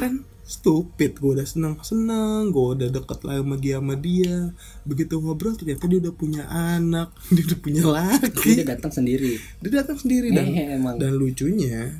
Kan 0.00 0.24
stupid 0.48 1.20
gue 1.20 1.36
udah 1.36 1.44
seneng 1.44 1.76
seneng 1.84 2.48
gue 2.48 2.66
udah 2.72 2.88
deket 2.88 3.20
lah 3.20 3.36
sama 3.38 3.54
dia 3.54 3.76
sama 3.78 3.94
dia. 3.94 4.36
Begitu 4.82 5.20
ngobrol 5.20 5.52
ternyata 5.54 5.84
dia 5.84 6.00
udah 6.00 6.14
punya 6.14 6.42
anak 6.48 7.12
dia 7.34 7.44
udah 7.44 7.60
punya 7.60 7.82
laki. 7.84 8.52
Dia 8.56 8.66
datang 8.66 8.88
sendiri. 8.90 9.36
Dia 9.60 9.84
datang 9.84 10.00
sendiri 10.00 10.32
dan 10.32 10.48
Eh, 10.48 10.74
emang. 10.74 10.96
dan 10.96 11.12
lucunya 11.12 11.92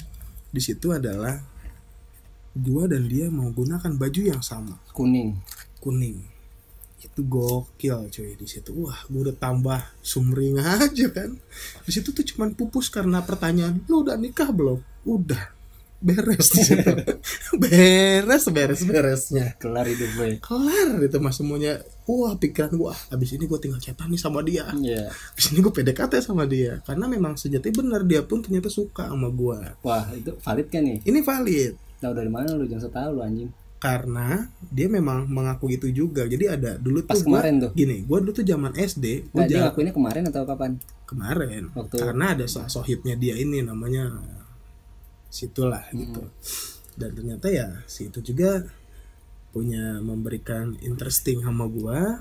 di 0.48 0.60
situ 0.60 0.88
adalah 0.88 1.44
gua 2.56 2.88
dan 2.88 3.04
dia 3.04 3.28
menggunakan 3.28 3.92
baju 3.94 4.20
yang 4.24 4.40
sama. 4.40 4.80
Kuning. 4.90 5.36
Kuning. 5.78 6.16
Itu 6.98 7.22
gokil 7.22 8.08
cuy 8.08 8.32
di 8.32 8.46
situ. 8.48 8.72
Wah 8.74 8.96
gua 9.06 9.28
udah 9.28 9.36
tambah 9.36 9.80
sumring 10.00 10.56
aja 10.80 11.06
kan? 11.12 11.36
Di 11.84 11.90
situ 11.92 12.10
tuh 12.10 12.24
cuman 12.24 12.56
pupus 12.56 12.88
karena 12.88 13.20
pertanyaan 13.20 13.84
lu 13.84 14.00
udah 14.02 14.16
nikah 14.16 14.48
belum? 14.48 14.80
Udah 15.04 15.52
beres 15.98 16.48
di 16.48 16.62
situ. 16.62 16.92
Beres 17.58 18.44
beres 18.46 18.82
beresnya. 18.82 19.58
Kelar 19.58 19.84
hidup 19.84 20.10
gue. 20.14 20.30
Kelar 20.38 21.00
itu 21.00 21.18
mas 21.18 21.34
semuanya. 21.34 21.82
Wah 22.04 22.32
pikiran 22.34 22.72
gua 22.72 22.94
ah, 22.94 23.00
abis 23.12 23.34
ini 23.34 23.44
gua 23.44 23.58
tinggal 23.58 23.76
chatan 23.78 24.08
nih 24.08 24.16
sama 24.16 24.40
dia. 24.40 24.70
Iya. 24.72 25.10
abis 25.10 25.50
ini 25.50 25.58
gua 25.58 25.74
PDKT 25.74 26.12
sama 26.20 26.46
dia. 26.46 26.78
Karena 26.82 27.04
memang 27.04 27.34
sejati 27.34 27.68
benar 27.68 28.02
dia 28.02 28.22
pun 28.22 28.40
ternyata 28.40 28.68
suka 28.68 29.06
sama 29.06 29.28
gua. 29.28 29.74
Wah 29.80 30.06
itu 30.12 30.32
valid 30.38 30.66
kan 30.68 30.82
nih? 30.82 30.98
Ini 31.02 31.18
valid. 31.20 31.72
Tahu 31.98 32.12
dari 32.14 32.30
mana 32.30 32.54
lu 32.54 32.64
jangan 32.64 32.82
so 32.82 32.88
tau 32.88 33.10
lu 33.10 33.20
anjing. 33.20 33.50
Karena 33.78 34.42
dia 34.64 34.86
memang 34.86 35.26
mengaku 35.26 35.70
itu 35.70 35.90
juga. 35.90 36.24
Jadi 36.24 36.46
ada 36.46 36.74
dulu 36.74 37.02
pas 37.02 37.14
tuh 37.14 37.26
gua- 37.26 37.42
kemarin 37.42 37.54
tuh? 37.58 37.70
gini 37.74 37.96
gua 38.02 38.18
dulu 38.18 38.32
tuh 38.32 38.42
zaman 38.42 38.72
SD 38.72 39.28
gua 39.30 39.42
Nah, 39.42 39.46
dia 39.46 39.58
ngakuinnya 39.66 39.92
kemarin 39.92 40.22
atau 40.26 40.42
kapan? 40.44 40.70
Kemarin. 41.04 41.62
Waktu- 41.74 41.98
karena 41.98 42.38
ada 42.38 42.46
so- 42.46 42.66
sohibnya 42.66 43.14
dia 43.14 43.34
ini 43.34 43.60
namanya 43.60 44.14
situlah 45.28 45.84
Hmm. 45.92 45.98
gitu 46.02 46.22
dan 46.98 47.10
ternyata 47.14 47.46
ya 47.46 47.68
si 47.86 48.10
itu 48.10 48.18
juga 48.20 48.66
punya 49.48 50.02
memberikan 50.02 50.76
interesting 50.82 51.40
sama 51.40 51.64
gua 51.68 52.20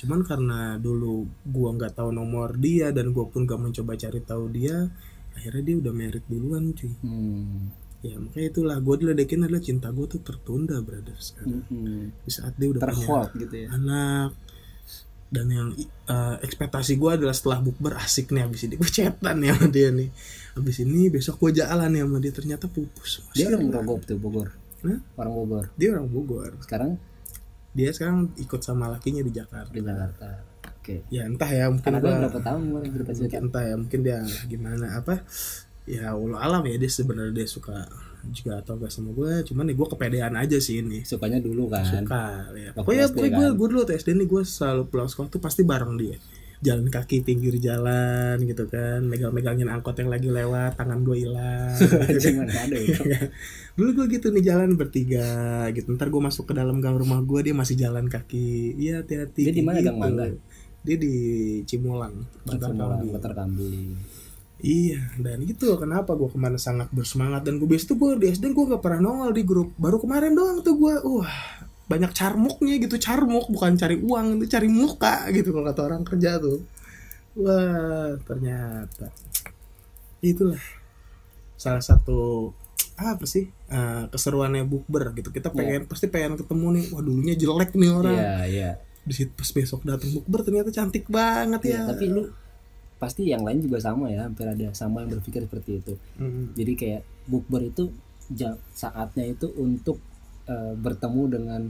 cuman 0.00 0.20
karena 0.22 0.60
dulu 0.76 1.24
gua 1.44 1.72
nggak 1.74 1.96
tahu 1.96 2.12
nomor 2.12 2.54
dia 2.56 2.92
dan 2.92 3.10
gua 3.10 3.26
pun 3.26 3.44
gak 3.44 3.58
mencoba 3.58 3.96
cari 3.96 4.20
tahu 4.20 4.52
dia 4.52 4.86
akhirnya 5.34 5.62
dia 5.64 5.76
udah 5.82 5.92
merit 5.92 6.24
duluan 6.28 6.70
cuy 6.72 6.92
hmm. 6.92 7.58
ya 8.04 8.16
makanya 8.20 8.48
itulah 8.52 8.76
gua 8.84 8.96
diledekin 9.00 9.44
adalah 9.44 9.64
cinta 9.64 9.88
gua 9.90 10.06
tuh 10.06 10.20
tertunda 10.20 10.76
brother 10.84 11.16
sekarang 11.18 11.64
Hmm. 11.68 12.12
di 12.12 12.30
saat 12.30 12.54
dia 12.54 12.68
udah 12.70 12.80
punya 12.80 12.92
terhold 12.92 13.30
gitu 13.40 13.54
ya 13.56 13.68
anak 13.72 14.30
dan 15.32 15.46
yang 15.48 15.68
eh, 16.06 16.36
ekspektasi 16.40 16.94
gue 16.94 17.10
adalah 17.20 17.34
setelah 17.34 17.58
bukber 17.58 17.96
asik 17.98 18.30
nih 18.30 18.44
abis 18.46 18.66
ini. 18.66 18.74
Gue 18.76 18.86
chatan 18.86 19.36
ya 19.40 19.52
sama 19.56 19.68
dia 19.68 19.88
nih. 19.90 20.08
Abis 20.54 20.76
ini 20.80 21.10
besok 21.10 21.40
gue 21.42 21.58
jalan 21.58 21.90
ya 21.90 22.04
sama 22.06 22.18
dia. 22.22 22.32
Ternyata 22.32 22.66
pupus. 22.66 23.24
Dia 23.32 23.48
Masih 23.50 23.56
orang 23.56 23.62
ada. 23.66 23.76
Rogop 23.82 24.00
tuh 24.04 24.18
Bogor. 24.18 24.48
Hah? 24.84 24.98
orang 25.18 25.34
Bogor. 25.34 25.64
Dia 25.74 25.88
orang 25.96 26.06
Bogor. 26.06 26.50
Sekarang? 26.62 26.90
Dia 27.74 27.90
sekarang 27.90 28.30
ikut 28.38 28.60
sama 28.62 28.86
lakinya 28.86 29.20
di 29.20 29.32
Jakarta. 29.34 29.72
Di 29.74 29.82
Jakarta. 29.82 30.28
Oke. 30.78 31.02
Ya 31.10 31.26
entah 31.26 31.48
ya 31.48 31.66
mungkin 31.72 31.92
gua- 31.98 32.20
berapa 32.22 32.38
tahun 32.38 32.60
kemarin 32.70 32.90
berapa 32.92 33.12
mungkin 33.16 33.40
entah 33.48 33.64
ya 33.64 33.74
mungkin 33.74 34.00
dia 34.04 34.18
gimana 34.46 34.86
apa. 35.00 35.24
Ya 35.84 36.12
Allah 36.14 36.38
alam 36.38 36.62
ya 36.64 36.76
dia 36.78 36.88
sebenarnya 36.88 37.34
dia 37.34 37.48
suka 37.48 37.88
juga 38.30 38.62
atau 38.62 38.78
gak 38.78 38.92
sama 38.92 39.10
gue 39.12 39.44
cuman 39.44 39.68
ya 39.68 39.74
gue 39.74 39.88
kepedean 39.90 40.34
aja 40.38 40.58
sih 40.62 40.80
ini. 40.80 41.02
Sukanya 41.04 41.42
dulu 41.42 41.68
kan? 41.68 41.84
Suka 41.84 42.48
ya. 42.54 42.70
Pokoknya 42.72 43.10
pokoknya 43.10 43.30
gue 43.34 43.46
kan? 43.50 43.58
gue 43.58 43.66
dulu 43.68 43.78
waktu 43.84 43.94
SD 44.00 44.08
nih 44.16 44.28
gue 44.30 44.42
selalu 44.46 44.82
pulang 44.88 45.08
sekolah 45.10 45.28
tuh 45.28 45.42
pasti 45.42 45.62
bareng 45.66 45.94
dia. 46.00 46.16
Jalan 46.64 46.88
kaki 46.88 47.20
pinggir 47.20 47.60
jalan 47.60 48.40
gitu 48.40 48.64
kan 48.72 49.04
megang-megangin 49.04 49.68
angkot 49.68 50.00
yang 50.00 50.08
lagi 50.08 50.32
lewat 50.32 50.80
tangan 50.80 51.04
gue 51.04 51.28
hilang 51.28 51.76
mana 52.40 52.54
ada 52.56 52.76
ya? 52.80 52.98
Dulu 53.76 53.90
gue 54.00 54.06
gitu 54.16 54.32
nih 54.32 54.44
jalan 54.48 54.78
bertiga 54.80 55.68
gitu. 55.76 55.92
Ntar 55.92 56.08
gue 56.08 56.22
masuk 56.24 56.48
ke 56.48 56.54
dalam 56.56 56.80
gang 56.80 56.96
rumah 56.96 57.20
gue 57.20 57.50
dia 57.50 57.54
masih 57.56 57.76
jalan 57.76 58.08
kaki. 58.08 58.80
Iya 58.80 59.04
hati-hati 59.04 59.42
Dia 59.50 59.52
di 59.52 59.60
mana, 59.60 59.82
gitu. 59.82 59.92
Gang 59.92 59.98
Mangga? 60.00 60.26
dia 60.84 61.00
di 61.00 61.16
Cimulang 61.64 62.28
Cimulang, 62.44 63.08
Kambing. 63.16 63.96
Iya, 64.64 65.12
dan 65.20 65.44
gitu 65.44 65.76
kenapa 65.76 66.16
gue 66.16 66.32
kemarin 66.32 66.56
sangat 66.56 66.88
bersemangat. 66.88 67.44
Dan 67.44 67.60
gue 67.60 67.68
biasa 67.68 67.84
tuh 67.92 68.00
gue 68.00 68.10
di 68.16 68.32
SD 68.32 68.56
gue 68.56 68.64
gak 68.72 68.80
pernah 68.80 69.12
nongol 69.12 69.36
di 69.36 69.44
grup. 69.44 69.76
Baru 69.76 70.00
kemarin 70.00 70.32
doang 70.32 70.64
tuh 70.64 70.80
gue, 70.80 70.94
wah 71.04 71.28
banyak 71.84 72.16
carmuknya 72.16 72.80
gitu, 72.80 72.96
carmuk 72.96 73.44
bukan 73.52 73.76
cari 73.76 74.00
uang 74.00 74.40
itu 74.40 74.48
cari 74.48 74.72
muka 74.72 75.28
gitu 75.36 75.52
kalau 75.52 75.68
kata 75.68 75.80
orang 75.84 76.00
kerja 76.00 76.40
tuh. 76.40 76.64
Wah 77.36 78.16
ternyata. 78.24 79.12
Itulah 80.24 80.64
salah 81.60 81.84
satu 81.84 82.48
apa 82.96 83.28
sih 83.28 83.44
eh, 83.68 84.02
keseruannya 84.08 84.64
bukber 84.64 85.12
gitu. 85.12 85.28
Kita 85.28 85.52
pengen 85.52 85.84
pasti 85.84 86.08
pengen 86.08 86.40
ketemu 86.40 86.80
nih. 86.80 86.84
Wah 86.96 87.02
dulunya 87.04 87.36
jelek 87.36 87.76
nih 87.76 87.90
orang. 87.92 88.16
Iya 88.16 88.34
iya. 88.48 88.70
Di 89.04 89.12
situ 89.12 89.36
pas 89.36 89.52
besok 89.52 89.84
datang 89.84 90.08
bukber 90.08 90.40
ternyata 90.40 90.72
cantik 90.72 91.04
banget 91.12 91.60
Iya, 91.68 91.84
ya. 91.84 91.92
tapi 91.92 92.08
lu 92.08 92.24
pasti 92.96 93.26
yang 93.26 93.42
lain 93.42 93.60
juga 93.60 93.78
sama 93.78 94.06
ya 94.06 94.24
hampir 94.24 94.44
ada 94.44 94.70
sama 94.72 95.02
yang 95.02 95.12
berpikir 95.12 95.42
seperti 95.42 95.70
itu 95.78 95.92
Mm. 96.16 96.54
jadi 96.54 96.72
kayak 96.74 97.02
bukber 97.26 97.62
itu 97.64 97.90
saatnya 98.70 99.24
itu 99.26 99.52
untuk 99.54 99.98
eh, 100.44 100.72
bertemu 100.74 101.22
dengan 101.30 101.62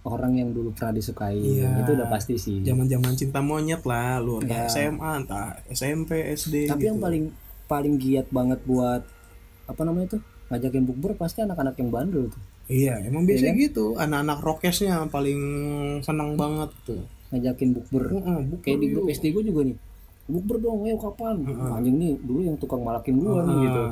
orang 0.00 0.32
yang 0.34 0.50
dulu 0.50 0.72
pernah 0.72 0.92
disukai 0.92 1.36
Iya. 1.36 1.76
itu 1.78 1.90
udah 1.92 2.08
pasti 2.08 2.34
sih 2.34 2.58
zaman-zaman 2.60 3.12
cinta 3.14 3.38
monyet 3.38 3.84
lah 3.84 4.18
lu 4.18 4.38
entah 4.38 4.64
Ya. 4.64 4.72
SMA 4.88 5.10
entah 5.16 5.46
SMP 5.68 6.10
SD 6.28 6.66
tapi 6.66 6.80
gitu. 6.80 6.88
yang 6.88 6.98
paling 6.98 7.24
paling 7.66 7.94
giat 7.96 8.26
banget 8.28 8.58
buat 8.64 9.02
apa 9.64 9.82
namanya 9.84 10.16
tuh 10.16 10.22
ngajakin 10.48 10.82
bukber 10.84 11.14
pasti 11.14 11.38
anak-anak 11.40 11.76
yang 11.76 11.88
bandel 11.88 12.26
tuh 12.26 12.42
iya 12.66 12.98
emang 13.00 13.22
biasa 13.22 13.44
Iya 13.44 13.52
kan? 13.52 13.62
gitu 13.62 13.84
anak-anak 13.94 14.38
rokesnya 14.40 14.94
paling 15.06 15.40
seneng 16.00 16.34
banget 16.34 16.70
tuh 16.82 17.02
ngajakin 17.30 17.68
bukber 17.72 18.02
Heeh, 18.10 18.38
bukber 18.44 18.64
kayak 18.64 18.78
di 18.80 18.86
grup. 18.88 19.06
SD 19.08 19.24
gue 19.30 19.44
juga 19.44 19.60
nih 19.62 19.76
bukber 20.30 20.56
dong 20.56 20.82
ayo 20.84 20.96
kapan? 20.96 21.42
Heeh. 21.42 21.70
anjing 21.74 21.96
nih 21.96 22.14
dulu 22.18 22.40
yang 22.42 22.56
tukang 22.56 22.80
malakin 22.80 23.14
gue 23.16 23.34
nih 23.40 23.50
Ah, 23.50 23.60
gitu. 23.60 23.82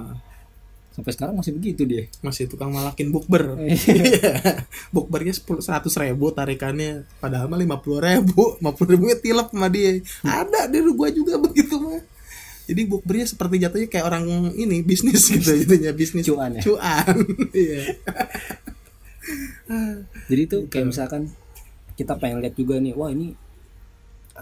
Sampai 0.89 1.13
sekarang 1.15 1.35
masih 1.35 1.55
begitu 1.55 1.83
dia. 1.85 2.11
Masih 2.21 2.47
tukang 2.47 2.71
malakin 2.71 3.11
bukber. 3.11 3.55
Iya. 3.59 4.67
bukbernya 4.89 5.31
sepuluh 5.31 5.59
seratus 5.59 5.95
ribu 5.95 6.31
tarikannya 6.31 7.07
padahal 7.19 7.47
mah 7.47 7.55
lima 7.55 7.79
puluh 7.79 7.99
ribu. 7.99 8.59
lima 8.59 8.71
puluh 8.73 8.95
ribunya 8.95 9.15
tilep 9.15 9.51
sama 9.51 9.69
dia. 9.69 9.99
Ada 10.23 10.67
di 10.67 10.79
gua 10.91 11.09
juga 11.09 11.39
begitu 11.39 11.79
mah. 11.79 12.03
Jadi 12.67 12.83
bukbernya 12.85 13.25
seperti 13.25 13.55
jatuhnya 13.59 13.89
kayak 13.89 14.05
orang 14.05 14.25
ini 14.53 14.83
bisnis 14.83 15.25
gitu 15.25 15.41
jadinya 15.57 15.89
bisnis 15.91 16.27
Cuan 16.27 16.53
ya? 16.53 16.61
cuan. 16.61 17.17
Iya. 17.57 17.81
Jadi 20.29 20.41
itu 20.43 20.59
kayak 20.67 20.87
misalkan 20.89 21.33
kita 21.95 22.15
pengen 22.17 22.41
lihat 22.41 22.55
juga 22.55 22.79
nih 22.79 22.93
wah 22.93 23.09
ini 23.09 23.35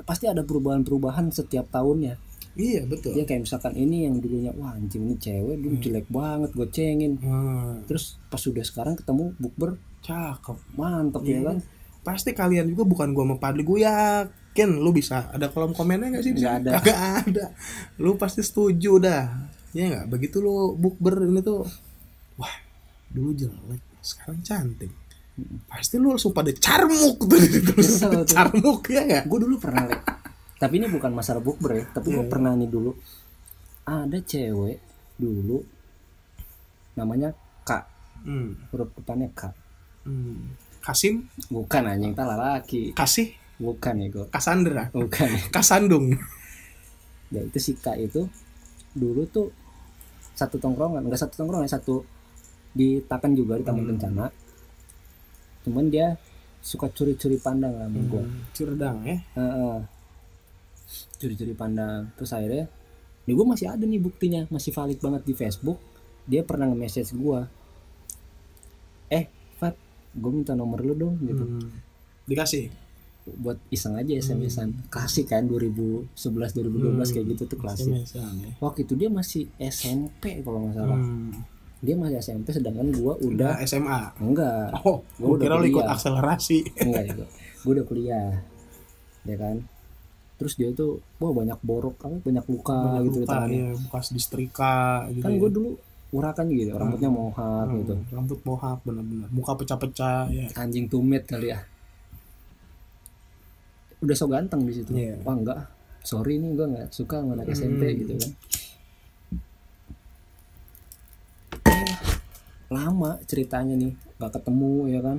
pasti 0.05 0.27
ada 0.27 0.43
perubahan-perubahan 0.43 1.31
setiap 1.31 1.71
tahunnya 1.71 2.19
iya 2.57 2.89
betul. 2.89 3.13
Ya 3.13 3.29
kayak 3.29 3.45
misalkan 3.45 3.77
ini 3.77 4.09
yang 4.09 4.17
dulunya 4.17 4.49
wah 4.57 4.73
anjing 4.73 5.05
ini 5.05 5.21
cewek 5.21 5.61
dulu 5.61 5.77
jelek 5.77 6.09
banget 6.09 6.51
gue 6.57 6.69
cengin. 6.73 7.13
Ah, 7.21 7.77
terus 7.85 8.17
pas 8.33 8.41
sudah 8.41 8.65
sekarang 8.65 8.97
ketemu 8.97 9.37
bukber 9.37 9.77
cakep 10.01 10.57
mantep 10.73 11.21
Iya. 11.21 11.37
ya 11.37 11.41
kan? 11.53 11.57
Pasti 12.01 12.33
kalian 12.33 12.73
juga 12.73 12.89
bukan 12.89 13.13
gua 13.13 13.29
sama 13.29 13.37
Padli 13.37 13.61
gue 13.61 13.85
yakin 13.85 14.71
lu 14.81 14.89
bisa. 14.89 15.29
Ada 15.37 15.53
kolom 15.53 15.77
komennya 15.77 16.17
nggak 16.17 16.25
sih? 16.25 16.33
Sini? 16.33 16.49
ada. 16.49 16.81
Kagak 16.81 17.01
ada. 17.29 17.45
Lu 18.01 18.17
pasti 18.17 18.41
setuju 18.41 19.05
dah. 19.05 19.29
Ya 19.77 19.93
nggak? 19.93 20.17
Begitu 20.17 20.41
lu 20.41 20.73
bukber 20.81 21.29
ini 21.29 21.45
tuh 21.45 21.61
wah 22.41 22.57
dulu 23.13 23.37
jelek 23.37 23.85
sekarang 24.01 24.41
cantik 24.41 24.89
pasti 25.69 26.01
lu 26.01 26.17
langsung 26.17 26.33
pada 26.33 26.49
carmuk 26.57 27.21
tuh 27.29 27.39
terus 27.39 28.01
tuh. 28.01 28.25
carmuk 28.25 28.89
ya 28.89 29.05
nggak? 29.05 29.25
Gue 29.29 29.39
dulu 29.45 29.61
pernah 29.61 29.85
liat. 29.85 30.03
Tapi 30.57 30.81
ini 30.81 30.89
bukan 30.89 31.13
masalah 31.13 31.45
bukber 31.45 31.73
ya 31.77 31.85
tapi 31.93 32.17
gue 32.17 32.25
Iya. 32.25 32.31
pernah 32.33 32.57
nih 32.57 32.69
dulu. 32.69 32.97
Ada 33.85 34.19
cewek 34.25 34.79
dulu 35.21 35.61
namanya 36.97 37.33
Kak 37.63 37.85
hmm. 38.25 38.73
huruf 38.73 38.89
depannya 38.97 39.29
Kak 39.37 39.53
hmm. 40.09 40.57
Kasim? 40.81 41.29
Bukan 41.53 41.83
anjing 41.85 42.17
tak 42.17 42.27
laki. 42.33 42.97
Kasih? 42.97 43.37
Bukan 43.61 43.95
ya 44.01 44.07
gue 44.09 44.27
Kasandra 44.33 44.89
bukan. 44.93 45.29
Kasandung. 45.55 46.17
Ya 47.29 47.45
itu 47.45 47.59
si 47.61 47.73
Kak 47.77 48.01
itu 48.01 48.25
dulu 48.97 49.29
tuh 49.29 49.53
satu 50.33 50.57
tongkrongan 50.57 51.05
enggak 51.05 51.21
satu 51.21 51.45
tongkrongan 51.45 51.69
satu 51.69 52.05
di 52.73 53.01
Takan 53.05 53.33
juga 53.37 53.61
di 53.61 53.65
Taman 53.65 53.85
Hmm. 53.85 53.91
Kencana 53.97 54.25
cuman 55.67 55.91
dia 55.91 56.15
suka 56.63 56.87
curi-curi 56.91 57.43
pandang 57.43 57.75
lah 57.75 57.91
hmm. 57.91 58.55
Curdang 58.55 59.03
ya 59.03 59.19
Heeh. 59.35 59.79
curi-curi 61.19 61.55
pandang 61.59 62.15
terus 62.15 62.31
akhirnya 62.31 62.71
Nih 63.27 63.35
gue 63.35 63.47
masih 63.47 63.67
ada 63.67 63.83
nih 63.83 63.99
buktinya, 63.99 64.47
masih 64.47 64.71
valid 64.71 65.03
banget 65.03 65.23
di 65.27 65.35
Facebook. 65.35 65.83
Dia 66.31 66.47
pernah 66.47 66.71
nge-message 66.71 67.11
gue, 67.15 67.41
eh 69.11 69.27
Fat, 69.59 69.75
gue 70.15 70.31
minta 70.31 70.55
nomor 70.55 70.83
lu 70.83 70.95
dong 70.95 71.19
gitu. 71.23 71.45
Hmm. 71.45 71.71
dikasih 72.27 72.71
Buat 73.27 73.59
iseng 73.75 73.99
aja 73.99 74.15
SMS-an. 74.15 74.87
Kasih 74.87 75.27
kan 75.27 75.51
2011 75.51 76.15
2012 76.15 77.15
kayak 77.15 77.27
gitu 77.35 77.43
tuh 77.51 77.59
klasik. 77.59 77.91
SMS-an 77.91 78.35
ya. 78.39 78.51
Waktu 78.63 78.87
itu 78.87 78.95
dia 78.95 79.11
masih 79.11 79.51
SMP 79.59 80.47
kalau 80.47 80.63
nggak 80.63 80.75
salah. 80.79 80.99
Hmm. 80.99 81.35
Dia 81.79 81.95
masih 81.95 82.19
SMP 82.19 82.51
sedangkan 82.51 82.89
gue 82.89 83.13
udah 83.23 83.61
SMA 83.63 84.17
enggak. 84.19 84.73
oh 84.81 85.05
Gua 85.15 85.27
gue 85.29 85.37
udah 85.37 85.47
kira 85.47 85.67
ikut 85.67 85.87
akselerasi. 85.87 86.59
Enggak 86.79 87.03
ya 87.07 87.13
gue 87.59 87.73
udah 87.73 87.85
kuliah. 87.85 88.31
Ya 89.23 89.37
kan? 89.37 89.57
Terus 90.37 90.55
dia 90.55 90.69
tuh 90.71 91.01
wah 91.17 91.33
banyak 91.33 91.57
borok 91.61 91.97
apa 91.99 92.17
banyak 92.19 92.45
luka 92.47 92.77
Banyak 92.77 93.03
gitu 93.07 93.19
luka, 93.19 93.33
tangannya 93.35 93.59
ya, 93.59 93.71
bekas 93.79 94.07
disetrika 94.11 94.77
gitu 95.09 95.23
kan 95.23 95.31
ya. 95.31 95.39
gue 95.39 95.51
dulu 95.51 95.71
urakan 96.09 96.47
gitu 96.49 96.71
rambutnya 96.73 97.11
mohak 97.11 97.67
Hmm, 97.67 97.77
gitu 97.81 97.95
rambut 98.11 98.39
mohak 98.43 98.79
benar-benar. 98.83 99.29
Muka 99.29 99.53
pecah-pecah 99.55 100.29
ya. 100.29 100.47
Anjing 100.55 100.87
tumit 100.87 101.25
kali 101.25 101.51
ya. 101.51 101.61
Udah 103.99 104.13
so 104.13 104.25
ganteng 104.27 104.63
di 104.63 104.73
situ. 104.73 104.93
Iya. 104.93 105.19
wah 105.21 105.35
enggak. 105.35 105.59
Sorry 106.01 106.37
nih 106.37 106.53
gue 106.53 106.67
nggak 106.69 106.89
suka 106.91 107.19
sama 107.19 107.35
anak 107.35 107.51
SMP 107.51 107.83
Hmm. 107.83 107.97
gitu 107.99 108.13
kan 108.15 108.31
Eh, 111.67 111.93
lama 112.69 113.23
ceritanya 113.27 113.75
nih 113.79 113.93
nggak 114.19 114.33
ketemu 114.41 114.73
ya 114.91 115.01
kan? 115.03 115.19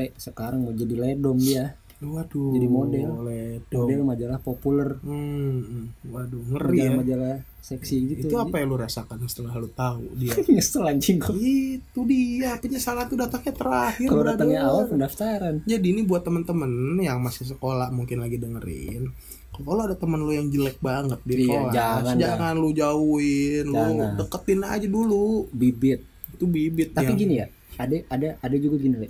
Lek, 0.00 0.12
sekarang 0.16 0.64
mau 0.64 0.72
jadi 0.72 0.94
ledom 0.96 1.36
dia. 1.36 1.76
Waduh 2.00 2.56
Jadi 2.56 2.64
model. 2.64 3.08
ledom. 3.28 3.84
model 3.84 4.00
majalah 4.08 4.40
populer. 4.40 4.96
Hmm, 5.04 5.60
hmm. 5.60 5.86
waduh 6.08 6.40
ngeri 6.48 6.78
ya. 6.80 6.96
majalah-majalah 6.96 7.36
seksi 7.60 7.96
gitu. 8.08 8.26
Itu 8.32 8.36
apa 8.40 8.56
yang 8.56 8.72
lu 8.72 8.80
rasakan 8.80 9.20
setelah 9.28 9.52
lu 9.60 9.68
tahu 9.68 10.08
dia? 10.16 10.32
Nyesel 10.56 10.88
anjing. 10.88 11.20
Kok 11.20 11.36
itu 11.36 12.00
dia 12.08 12.56
penyesalan 12.56 13.04
tuh 13.04 13.20
datangnya 13.20 13.52
terakhir 13.52 14.08
kalau 14.08 14.24
datangnya 14.24 14.60
awal 14.64 14.88
pendaftaran. 14.88 15.54
Jadi 15.68 15.86
ini 15.92 16.00
buat 16.08 16.24
temen-temen 16.24 16.96
yang 17.04 17.20
masih 17.20 17.44
sekolah 17.44 17.92
mungkin 17.92 18.24
lagi 18.24 18.40
dengerin. 18.40 19.12
Kalau 19.60 19.84
ada 19.84 19.92
temen 19.92 20.24
lu 20.24 20.32
yang 20.32 20.48
jelek 20.48 20.80
banget 20.80 21.20
di 21.20 21.44
Iya, 21.44 21.68
kelas 21.68 21.72
jangan 21.76 22.16
jangan, 22.16 22.54
lu 22.56 22.72
jauhin 22.72 23.68
Jangan. 23.68 23.92
lu 23.92 24.04
deketin 24.24 24.60
aja 24.64 24.88
dulu. 24.88 25.52
Bibit 25.52 26.09
itu 26.40 26.46
bibit 26.46 26.88
tapi 26.90 27.06
yang 27.06 27.18
gini 27.18 27.34
ya 27.36 27.46
ada 27.76 27.96
ada 28.08 28.28
ada 28.40 28.56
juga 28.56 28.76
gini 28.78 28.96
Le. 28.96 29.08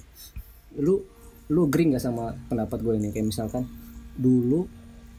lu 0.76 0.98
lu 1.46 1.60
agree 1.64 1.86
nggak 1.86 2.02
sama 2.02 2.34
pendapat 2.46 2.78
gue 2.80 2.94
ini 2.96 3.08
kayak 3.08 3.26
misalkan 3.28 3.62
dulu 4.12 4.66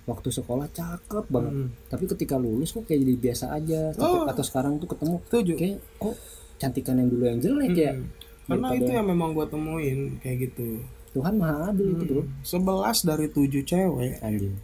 waktu 0.03 0.27
sekolah 0.29 0.67
cakep 0.67 1.25
banget 1.25 1.53
Hmm. 1.55 1.69
tapi 1.87 2.03
ketika 2.05 2.35
lulus 2.35 2.69
kok 2.69 2.83
kayak 2.83 2.99
jadi 2.99 3.15
biasa 3.17 3.45
aja 3.49 3.81
Tapi- 3.93 4.03
Oh. 4.03 4.27
atau 4.27 4.43
sekarang 4.43 4.75
tuh 4.75 4.89
ketemu 4.89 5.15
Setuju. 5.23 5.53
kayak 5.55 5.77
kok 5.95 6.15
cantikan 6.57 6.95
yang 6.97 7.07
dulu 7.07 7.23
yang 7.25 7.39
jelek 7.39 7.71
ya 7.73 7.91
Hmm. 7.93 8.07
karena 8.45 8.67
Daripada- 8.67 8.75
itu 8.77 8.91
yang 8.91 9.07
memang 9.07 9.29
gua 9.31 9.45
temuin 9.45 9.99
kayak 10.19 10.37
gitu 10.45 10.67
Tuhan 11.11 11.33
maha 11.35 11.71
adil 11.71 11.87
itu 11.93 12.03
bro 12.05 12.23
11 12.41 12.97
dari 13.01 13.27
7 13.27 13.61
cewek 13.61 14.19
anjing 14.19 14.55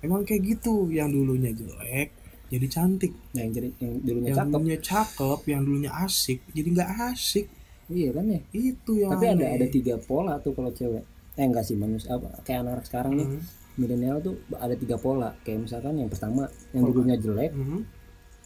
emang 0.00 0.20
kayak 0.22 0.42
gitu 0.46 0.88
yang 0.88 1.08
dulunya 1.08 1.50
jelek 1.50 2.12
jadi 2.52 2.66
cantik. 2.68 3.12
Yang 3.32 3.48
jadi 3.56 3.68
yang 3.80 3.92
dulunya 4.04 4.28
yang 4.28 4.36
cakep. 4.36 4.52
dulunya 4.52 4.78
cakep 4.78 5.40
yang 5.48 5.60
dulunya 5.64 5.90
asik 6.04 6.38
jadi 6.52 6.68
nggak 6.68 6.90
asik. 7.10 7.46
Iya 7.88 8.10
kan 8.12 8.24
ya? 8.28 8.40
Itu 8.52 8.92
yang 9.00 9.10
tapi 9.16 9.24
ada 9.26 9.44
aneh. 9.48 9.56
ada 9.56 9.66
tiga 9.72 9.94
pola 9.96 10.36
tuh 10.38 10.52
kalau 10.52 10.68
cewek. 10.70 11.04
Eh 11.32 11.44
enggak 11.48 11.64
sih 11.64 11.76
manusia 11.80 12.12
apa 12.12 12.28
kayak 12.44 12.60
anak 12.62 12.84
sekarang 12.84 13.14
nih. 13.16 13.28
Hmm. 13.32 13.42
milenial 13.72 14.20
tuh 14.20 14.36
ada 14.52 14.76
tiga 14.76 15.00
pola. 15.00 15.32
Kayak 15.40 15.64
misalkan 15.64 15.96
yang 15.96 16.12
pertama 16.12 16.44
yang 16.76 16.84
dulunya 16.84 17.16
jelek 17.16 17.56
Mhm. 17.56 17.80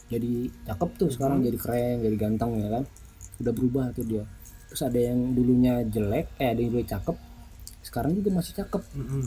jadi 0.07 0.33
cakep 0.71 0.89
tuh. 0.95 1.09
Sekarang 1.11 1.43
jadi 1.43 1.59
keren 1.59 1.99
jadi 1.99 2.15
ganteng 2.15 2.63
ya 2.63 2.69
kan? 2.71 2.83
Udah 3.43 3.51
berubah 3.51 3.85
tuh 3.91 4.07
dia. 4.07 4.23
Terus 4.71 4.81
ada 4.83 4.99
yang 4.99 5.35
dulunya 5.35 5.83
jelek 5.83 6.31
eh 6.39 6.47
ada 6.47 6.59
yang 6.63 6.71
dulunya 6.71 6.95
cakep. 6.95 7.17
Sekarang 7.83 8.15
juga 8.15 8.39
masih 8.39 8.55
cakep. 8.55 8.83
Mhm. 8.95 9.23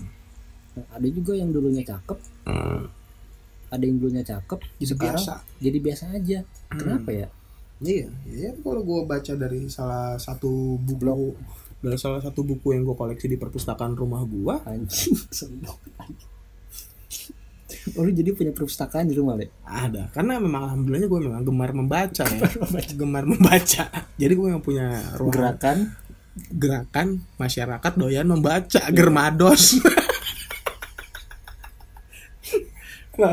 Nah, 0.70 0.86
ada 0.88 1.08
juga 1.10 1.32
yang 1.36 1.52
dulunya 1.52 1.84
cakep 1.84 2.16
ada 3.70 3.84
yang 3.86 3.96
dulunya 4.02 4.26
cakep 4.26 4.58
Jadi 4.78 4.86
sekarang 4.86 5.22
biasa. 5.22 5.34
jadi 5.62 5.78
biasa 5.78 6.04
aja 6.12 6.38
kenapa 6.70 7.10
ya 7.14 7.28
Iya, 7.80 8.12
iya 8.28 8.52
kalau 8.60 8.84
gue 8.84 9.08
baca 9.08 9.32
dari 9.40 9.64
salah 9.72 10.20
satu 10.20 10.76
buku 10.76 11.32
dari 11.80 11.96
salah 11.96 12.20
satu 12.20 12.44
buku 12.44 12.76
yang 12.76 12.84
gue 12.84 12.92
koleksi 12.92 13.24
di 13.24 13.40
perpustakaan 13.40 13.96
rumah 13.96 14.20
gue, 14.28 14.54
anjing. 14.68 15.16
Oh, 17.96 18.04
lu 18.04 18.12
jadi 18.12 18.36
punya 18.36 18.52
perpustakaan 18.52 19.08
di 19.08 19.16
rumah, 19.16 19.40
Le? 19.40 19.48
ada. 19.64 20.12
Karena 20.12 20.36
memang 20.36 20.68
alhamdulillahnya 20.68 21.08
gue 21.08 21.20
memang 21.24 21.42
gemar 21.48 21.72
membaca 21.72 22.24
ya, 22.28 22.44
gemar 22.92 23.24
membaca. 23.24 23.88
Jadi 24.20 24.32
gue 24.36 24.48
yang 24.52 24.60
punya 24.60 25.00
ruang 25.16 25.32
Gerakan 25.32 25.78
gerakan 26.50 27.24
masyarakat 27.40 27.92
doyan 27.96 28.28
membaca 28.28 28.84
Germados. 28.92 29.80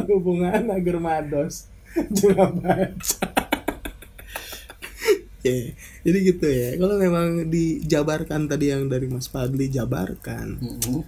Hubungan 0.07 0.67
Germados 0.83 1.71
juga 2.11 2.51
baca. 2.51 3.27
Ya, 5.45 5.71
jadi 6.03 6.17
gitu 6.27 6.43
ya. 6.43 6.75
Kalau 6.75 6.99
memang 6.99 7.47
dijabarkan 7.47 8.51
tadi 8.51 8.73
yang 8.73 8.91
dari 8.91 9.07
Mas 9.07 9.31
Fadli 9.31 9.71
jabarkan, 9.71 10.59
Mm-mm. 10.59 10.99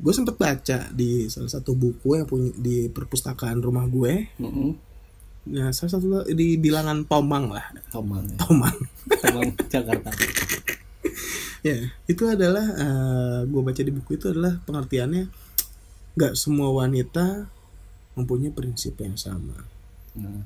gue 0.00 0.12
sempet 0.16 0.40
baca 0.40 0.88
di 0.96 1.28
salah 1.28 1.52
satu 1.52 1.76
buku 1.76 2.16
yang 2.16 2.24
punya 2.24 2.56
di 2.56 2.88
perpustakaan 2.88 3.60
rumah 3.60 3.84
gue. 3.84 4.32
Mm-mm. 4.40 4.70
Nah, 5.52 5.68
salah 5.76 6.00
satu 6.00 6.24
di 6.32 6.56
bilangan 6.56 7.04
Tomang 7.04 7.52
lah, 7.52 7.68
Tomang 7.92 8.24
ya. 8.32 8.38
Tomang. 8.40 8.76
Tomang 9.20 9.48
Jakarta. 9.68 10.08
ya 11.66 11.90
itu 12.06 12.22
adalah 12.22 12.64
gue 13.44 13.60
baca 13.60 13.82
di 13.82 13.90
buku 13.92 14.14
itu 14.14 14.30
adalah 14.30 14.62
pengertiannya 14.62 15.26
nggak 16.14 16.34
semua 16.38 16.70
wanita 16.70 17.50
mempunyai 18.18 18.50
prinsip 18.50 18.98
yang 18.98 19.14
sama. 19.14 19.54
Nah, 20.18 20.42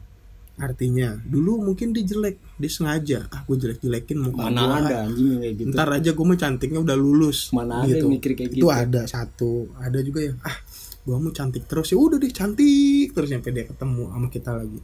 artinya 0.60 1.16
dulu 1.24 1.64
mungkin 1.64 1.96
dia 1.96 2.04
jelek 2.04 2.36
dia 2.60 2.70
sengaja 2.70 3.24
ah 3.32 3.40
gue 3.48 3.56
jelek 3.56 3.80
jelekin 3.80 4.20
muka 4.20 4.52
mana 4.52 4.60
gua. 4.60 4.76
ada 4.84 4.96
anjing 5.08 5.40
kayak 5.40 5.54
gitu. 5.56 5.72
ntar 5.72 5.88
aja 5.96 6.10
gue 6.12 6.24
mau 6.28 6.36
cantiknya 6.36 6.80
udah 6.84 6.96
lulus 7.00 7.38
Mana 7.56 7.88
ada 7.88 7.96
yang 7.96 8.12
mikir 8.12 8.36
kayak 8.36 8.52
itu 8.52 8.60
gitu. 8.60 8.68
ada 8.68 9.08
satu 9.08 9.72
ada 9.80 9.98
juga 10.04 10.28
yang 10.28 10.36
ah 10.44 10.56
gue 11.02 11.16
mau 11.18 11.34
cantik 11.34 11.66
terus. 11.66 11.90
Ya 11.90 11.98
udah 11.98 12.14
deh 12.20 12.30
cantik 12.30 13.10
terus 13.10 13.26
sampai 13.26 13.50
dia 13.50 13.64
ketemu 13.66 14.02
sama 14.06 14.28
kita 14.30 14.50
lagi. 14.54 14.78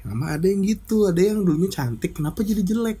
Sama 0.00 0.24
ada 0.32 0.46
yang 0.48 0.60
gitu 0.64 1.04
ada 1.04 1.20
yang 1.20 1.44
dulunya 1.44 1.68
cantik 1.68 2.16
kenapa 2.16 2.40
jadi 2.40 2.62
jelek? 2.64 2.98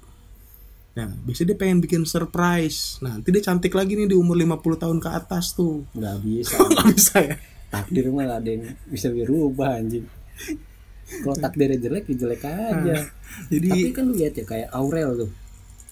Nah 1.00 1.08
biasanya 1.24 1.54
dia 1.54 1.58
pengen 1.64 1.78
bikin 1.80 2.02
surprise. 2.04 3.00
Nah 3.00 3.16
nanti 3.16 3.32
dia 3.32 3.40
cantik 3.40 3.72
lagi 3.72 3.96
nih 3.96 4.10
di 4.10 4.16
umur 4.18 4.36
50 4.36 4.84
tahun 4.84 4.98
ke 5.00 5.08
atas 5.08 5.56
tuh. 5.56 5.86
Nggak 5.96 6.16
bisa. 6.20 6.56
nggak 6.76 6.86
bisa 6.92 7.16
ya 7.24 7.36
Takdir 7.68 8.08
mah 8.08 8.24
nggak 8.24 8.38
ada 8.38 8.50
yang 8.50 8.64
bisa 8.86 9.08
dirubah 9.08 9.76
anjing. 9.76 10.06
Kalau 11.08 11.36
takdirnya 11.36 11.78
jelek 11.78 12.04
ya 12.06 12.16
jelek 12.18 12.42
aja. 12.42 12.96
jadi 13.48 13.68
Tapi 13.70 13.92
kan 13.92 14.04
lu 14.04 14.14
lihat 14.14 14.34
ya 14.34 14.44
kayak 14.44 14.68
Aurel 14.70 15.10
tuh. 15.18 15.30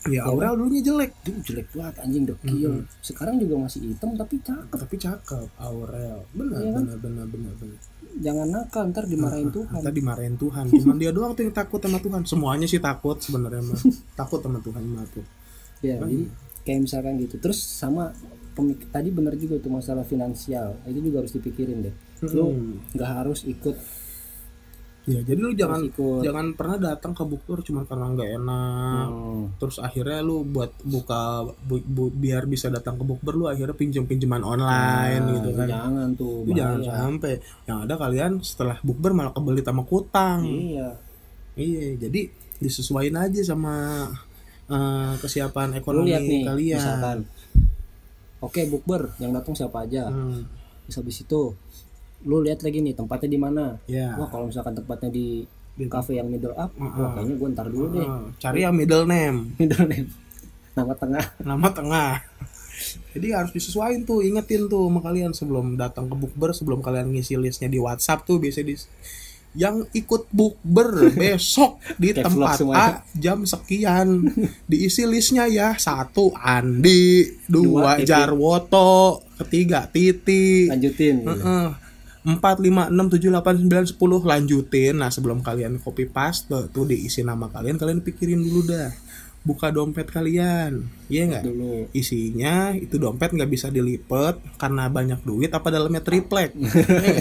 ya 0.06 0.22
Aurel 0.22 0.54
dulunya 0.54 0.82
jelek 0.82 1.10
Dia 1.20 1.34
jelek 1.42 1.66
banget 1.72 1.94
anjing 1.98 2.24
dekil. 2.24 2.72
Sekarang 3.00 3.36
juga 3.36 3.54
masih 3.58 3.80
hitam 3.86 4.12
tapi 4.12 4.38
cakep. 4.38 4.76
tapi 4.76 4.94
cakep 4.96 5.48
Aurel 5.58 6.20
benar 6.30 6.58
Iya 6.58 6.70
kan? 6.70 6.82
benar 6.84 6.98
benar 6.98 7.26
benar 7.26 7.52
benar 7.56 7.78
Jangan 8.16 8.46
nakal 8.48 8.82
ntar 8.88 9.04
dimarahin 9.04 9.50
Tuhan. 9.50 9.80
Tadi 9.82 9.96
dimarahin 9.96 10.36
Tuhan 10.36 10.64
cuman 10.70 10.96
dia 10.96 11.10
doang 11.10 11.32
tuh 11.32 11.42
yang 11.42 11.52
takut 11.52 11.80
sama 11.80 11.98
Tuhan 11.98 12.22
semuanya 12.22 12.64
sih 12.64 12.78
takut 12.78 13.16
sebenarnya 13.18 13.62
mah 13.62 13.80
takut 14.20 14.40
sama 14.40 14.58
Tuhan 14.60 14.84
mah 14.86 15.04
tuh 15.10 15.24
Ya, 15.80 15.96
jadi 15.98 16.24
kayak 16.62 16.80
misalkan 16.82 17.20
gitu. 17.20 17.36
Terus 17.36 17.58
sama 17.58 18.08
pemik 18.56 18.88
tadi 18.88 19.12
bener 19.12 19.36
juga 19.36 19.60
tuh 19.60 19.68
masalah 19.70 20.02
finansial. 20.02 20.80
Itu 20.82 20.98
juga 20.98 21.20
harus 21.20 21.30
dipikirin 21.30 21.84
deh. 21.84 21.94
Lu 22.26 22.48
Hmm. 22.48 22.80
nggak 22.90 23.10
harus 23.14 23.44
ikut 23.44 23.76
ya 25.06 25.22
jadi 25.22 25.38
lu 25.38 25.54
jangan 25.54 25.86
ikut 25.86 26.18
jangan 26.18 26.46
pernah 26.58 26.82
datang 26.82 27.14
ke 27.14 27.22
buktur 27.22 27.62
cuma 27.62 27.86
karena 27.86 28.10
nggak 28.10 28.30
enak 28.34 29.06
Hmm, 29.06 29.42
terus 29.54 29.78
akhirnya 29.78 30.18
lu 30.18 30.42
buat 30.42 30.74
buka 30.82 31.46
bu- 31.62 31.86
bu- 31.86 32.10
biar 32.10 32.42
bisa 32.44 32.66
datang 32.66 32.98
ke 32.98 33.06
bukber 33.06 33.38
lu 33.38 33.46
akhirnya 33.46 33.70
pinjam 33.72 34.02
pinjaman 34.02 34.42
online 34.42 35.22
nah, 35.22 35.30
gitu 35.30 35.48
itu 35.48 35.50
kan 35.54 35.68
jangan 35.70 36.08
tuh 36.12 36.42
Lu 36.42 36.50
jangan 36.50 36.78
sampai 36.82 37.32
yang 37.64 37.78
ada 37.86 37.94
kalian 37.94 38.42
setelah 38.42 38.82
bukber 38.82 39.14
malah 39.14 39.30
kebelit 39.30 39.62
sama 39.62 39.86
kutang 39.86 40.42
Iya. 40.42 40.88
iya 41.54 41.86
jadi 42.02 42.20
disesuaikan 42.58 43.30
aja 43.30 43.40
sama 43.46 43.74
eh, 44.66 45.12
kesiapan 45.22 45.70
Lu 45.70 45.78
ekonomi 45.78 46.10
lihat 46.10 46.22
nih 46.24 46.40
kalian 46.42 46.78
misalkan. 46.82 47.18
Oke, 48.46 48.62
bukber 48.66 49.10
yang 49.18 49.34
datang 49.34 49.52
siapa 49.52 49.82
aja. 49.82 50.06
Hmm, 50.06 50.46
Terus 50.86 50.96
habis 51.02 51.16
itu 51.20 51.40
lu 52.22 52.40
lihat 52.40 52.62
lagi 52.62 52.78
nih 52.80 52.94
tempatnya 52.94 53.28
di 53.28 53.38
mana. 53.38 53.64
ya 53.86 54.14
Wah, 54.14 54.30
kalau 54.30 54.48
misalkan 54.48 54.72
tempatnya 54.72 55.10
di 55.10 55.42
cafe 55.86 56.16
yang 56.16 56.30
middle 56.30 56.56
up, 56.56 56.72
wah 56.72 57.12
kayaknya 57.12 57.34
gue 57.36 57.48
ntar 57.52 57.66
dulu 57.68 57.86
deh. 57.92 58.00
Eh, 58.00 58.22
cari 58.40 58.64
yang 58.64 58.72
middle 58.72 59.04
name 59.04 59.50
Middle 59.60 59.84
name. 59.84 60.08
Nama 60.72 60.92
tengah. 60.96 61.24
nama 61.42 61.68
tengah 61.68 62.12
jadi 63.16 63.40
harus 63.40 63.56
disesuaikan 63.56 64.04
tuh 64.04 64.20
ingetin 64.20 64.68
tuh 64.68 64.92
sama 64.92 65.00
kalian 65.00 65.32
sebelum 65.32 65.80
datang 65.80 66.12
ke 66.12 66.14
bukber 66.14 66.52
sebelum 66.52 66.84
kalian 66.84 67.08
ngisi 67.08 67.40
listnya 67.40 67.72
di 67.72 67.80
WhatsApp 67.80 68.28
tuh 68.28 68.36
biasa 68.36 68.60
di 68.60 68.76
yang 69.56 69.88
ikut 69.90 70.28
bukber 70.30 71.08
besok 71.20 71.80
di 71.96 72.12
tempat. 72.12 72.60
A 72.76 73.02
jam 73.24 73.42
sekian. 73.42 74.28
Diisi 74.68 75.08
listnya 75.08 75.48
ya 75.48 75.74
satu 75.74 76.30
Andi 76.36 77.24
Dua, 77.48 77.96
dua. 77.96 78.04
Jarwoto 78.04 79.24
ketiga 79.40 79.88
Titi. 79.88 80.68
Lanjutin. 80.68 81.24
Empat 82.26 82.58
lima 82.58 82.90
enam 82.92 83.08
tujuh 83.08 83.32
delapan 83.32 83.56
sembilan 83.56 83.86
sepuluh. 83.88 84.20
Lanjutin. 84.20 85.00
Nah 85.00 85.08
sebelum 85.08 85.40
kalian 85.40 85.80
copy 85.80 86.06
paste 86.06 86.70
tuh 86.70 86.84
diisi 86.84 87.24
nama 87.24 87.48
kalian 87.48 87.80
kalian 87.80 88.04
pikirin 88.04 88.44
dulu 88.44 88.60
dah 88.68 88.92
buka 89.46 89.70
dompet 89.70 90.10
kalian. 90.10 90.90
Iya 91.06 91.22
nggak? 91.30 91.42
Dulu. 91.46 91.74
Isinya 91.94 92.74
itu 92.74 92.98
dompet 92.98 93.30
nggak 93.30 93.46
bisa 93.46 93.70
dilipet 93.70 94.42
karena 94.58 94.90
banyak 94.90 95.22
duit 95.22 95.54
apa 95.54 95.70
dalamnya 95.70 96.02
triplek? 96.02 96.50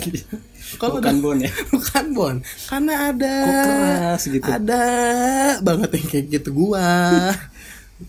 Kalau 0.81 0.97
bukan 0.97 1.15
bon 1.21 1.37
ya? 1.37 1.53
Bukan 1.73 2.05
bon. 2.17 2.35
Karena 2.65 3.13
ada 3.13 3.35
kok 3.45 3.61
keras 3.69 4.21
gitu? 4.25 4.49
Ada 4.49 4.83
banget 5.61 5.89
yang 5.93 6.07
kayak 6.09 6.25
gitu 6.33 6.49
gua. 6.57 6.89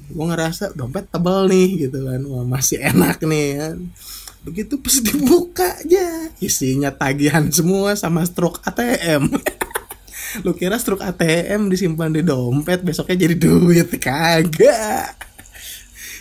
Gua 0.08 0.24
ngerasa 0.32 0.72
dompet 0.72 1.12
tebel 1.12 1.52
nih 1.52 1.68
gitu 1.84 2.00
kan. 2.08 2.20
Wah 2.24 2.44
masih 2.48 2.80
enak 2.80 3.20
nih 3.20 3.48
kan 3.60 3.78
begitu 4.46 4.78
pas 4.78 4.94
dibuka 5.02 5.66
aja 5.82 6.30
isinya 6.38 6.94
tagihan 6.94 7.50
semua 7.50 7.98
sama 7.98 8.22
struk 8.22 8.62
ATM 8.62 9.26
lu 10.38 10.52
kira 10.52 10.76
struk 10.76 11.00
ATM 11.00 11.68
disimpan 11.68 12.10
di 12.10 12.20
dompet 12.20 12.80
besoknya 12.80 13.16
jadi 13.18 13.34
duit 13.34 13.88
kagak 13.96 15.16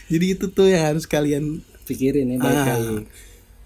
jadi 0.05 0.25
itu 0.29 0.45
tuh 0.47 0.67
yang 0.67 0.93
harus 0.93 1.05
kalian 1.05 1.59
pikirin 1.83 2.29
ya 2.29 2.37
Ah. 2.37 2.43
baik-baik 2.43 3.05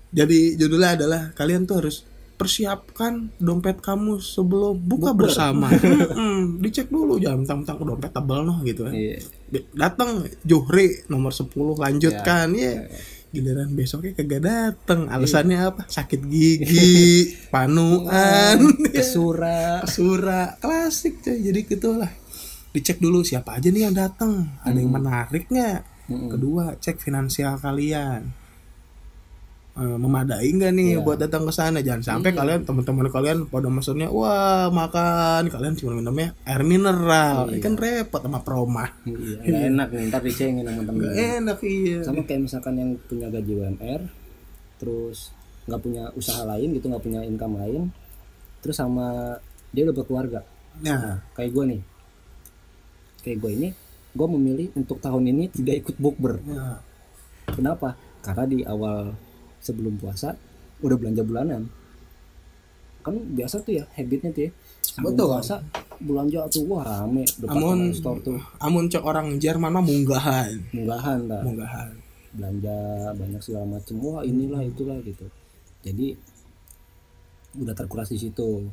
jadi 0.09 0.39
judulnya 0.55 0.91
adalah 0.95 1.21
kalian 1.31 1.63
tuh 1.63 1.75
harus 1.79 2.01
persiapkan 2.33 3.27
dompet 3.35 3.77
kamu 3.77 4.17
sebelum 4.17 4.79
buka 4.79 5.11
Bukber. 5.11 5.27
bersama. 5.27 5.67
Mm-mm, 5.75 6.57
dicek 6.57 6.87
dulu 6.87 7.19
jangan 7.19 7.43
mentang-mentang 7.43 7.77
dompet 7.85 8.09
tebal 8.09 8.41
noh 8.41 8.63
gitu 8.63 8.87
kan. 8.87 8.95
iya 8.95 9.19
Be- 9.45 9.67
Datang 9.69 10.23
Johri 10.41 11.03
nomor 11.05 11.29
10 11.29 11.51
lanjutkan 11.75 12.47
Ya. 12.53 12.79
ya. 12.79 12.87
Giliran 13.29 13.77
besoknya 13.77 14.17
kagak 14.17 14.41
dateng. 14.41 15.05
Alasannya 15.05 15.57
apa? 15.61 15.81
Sakit 15.85 16.25
gigi, 16.25 17.29
panuan, 17.53 18.57
kesura 18.89 19.85
sura, 19.85 20.57
klasik 20.57 21.21
cuy. 21.21 21.37
Jadi 21.37 21.59
gitulah. 21.69 22.11
Dicek 22.69 23.01
dulu 23.01 23.25
siapa 23.25 23.57
aja 23.57 23.69
nih 23.69 23.89
yang 23.89 23.95
datang. 23.97 24.61
Ada 24.61 24.77
yang 24.77 24.93
menarik 24.93 25.49
nggak? 25.49 25.81
Mm-mm. 26.09 26.29
Kedua, 26.33 26.73
cek 26.77 26.97
finansial 26.97 27.61
kalian. 27.61 28.38
Eh, 29.77 29.95
memadai 29.95 30.49
nggak 30.49 30.71
nih 30.73 30.87
Iya. 30.97 31.05
buat 31.05 31.17
datang 31.17 31.45
ke 31.45 31.53
sana? 31.53 31.79
Jangan 31.79 32.03
sampai 32.03 32.33
kalian 32.33 32.67
teman-teman 32.67 33.07
kalian 33.07 33.37
pada 33.47 33.69
maksudnya 33.69 34.09
wah 34.09 34.67
makan 34.67 35.47
kalian 35.47 35.73
cuma 35.73 35.95
minumnya 35.95 36.35
air 36.43 36.63
mineral. 36.63 37.47
Ini 37.47 37.59
kan 37.59 37.73
repot 37.73 38.19
sama 38.19 38.41
proma. 38.41 38.91
iya 39.07 39.39
nggak 39.39 39.63
enak 39.71 39.87
nih 39.89 40.03
ntar 40.09 40.21
dicengin 40.21 40.65
sama 40.67 40.81
Nggak 40.83 41.13
enak 41.15 41.57
iya. 41.63 41.97
sama 42.03 42.21
kayak 42.23 42.41
misalkan 42.43 42.73
yang 42.75 42.91
punya 43.05 43.27
gaji 43.29 43.51
UMR 43.55 44.01
terus 44.75 45.31
nggak 45.63 45.79
punya 45.79 46.03
usaha 46.13 46.41
lain 46.43 46.73
gitu 46.73 46.89
nggak 46.89 47.03
punya 47.03 47.21
income 47.21 47.55
lain 47.55 47.81
terus 48.59 48.75
sama 48.75 49.37
dia 49.69 49.85
udah 49.85 49.95
berkeluarga 49.95 50.41
Nah, 50.79 51.19
kayak 51.35 51.51
gue 51.51 51.63
nih 51.67 51.81
kayak 53.21 53.37
gue 53.37 53.51
ini 53.53 53.69
gue 54.09 54.27
memilih 54.29 54.67
untuk 54.73 54.97
tahun 54.97 55.27
ini 55.27 55.51
tidak 55.53 55.75
ikut 55.83 55.95
bukber 55.95 56.39
ya. 56.41 56.79
kenapa 57.47 57.93
karena 58.19 58.43
di 58.43 58.59
awal 58.63 59.13
sebelum 59.59 59.95
puasa 59.95 60.35
udah 60.79 60.95
belanja 60.95 61.21
bulanan 61.21 61.67
kan 62.99 63.15
biasa 63.15 63.59
tuh 63.59 63.73
ya 63.73 63.83
habitnya 63.93 64.29
tuh 64.29 64.43
ya 64.45 64.51
sebelum 64.81 65.11
Betul. 65.13 65.27
puasa 65.29 65.55
belanja 65.99 66.39
tuh 66.47 66.63
wah 66.65 66.83
rame 66.83 67.23
depan 67.37 67.55
Amun 67.55 67.79
store 67.91 68.19
tuh 68.21 68.39
amun 68.57 68.87
cek 68.87 69.01
orang 69.01 69.35
Jerman 69.35 69.71
mah 69.71 69.83
munggahan. 69.83 70.51
munggahan 70.71 71.19
dah 71.25 71.41
Munggahan. 71.41 71.91
belanja 72.29 72.77
banyak 73.13 73.41
segala 73.41 73.65
macam 73.69 73.95
wah 73.99 74.21
inilah 74.21 74.61
itulah 74.61 74.99
gitu 75.01 75.25
jadi 75.81 76.13
udah 77.55 77.73
terkuras 77.73 78.07
di 78.07 78.19
situ 78.19 78.67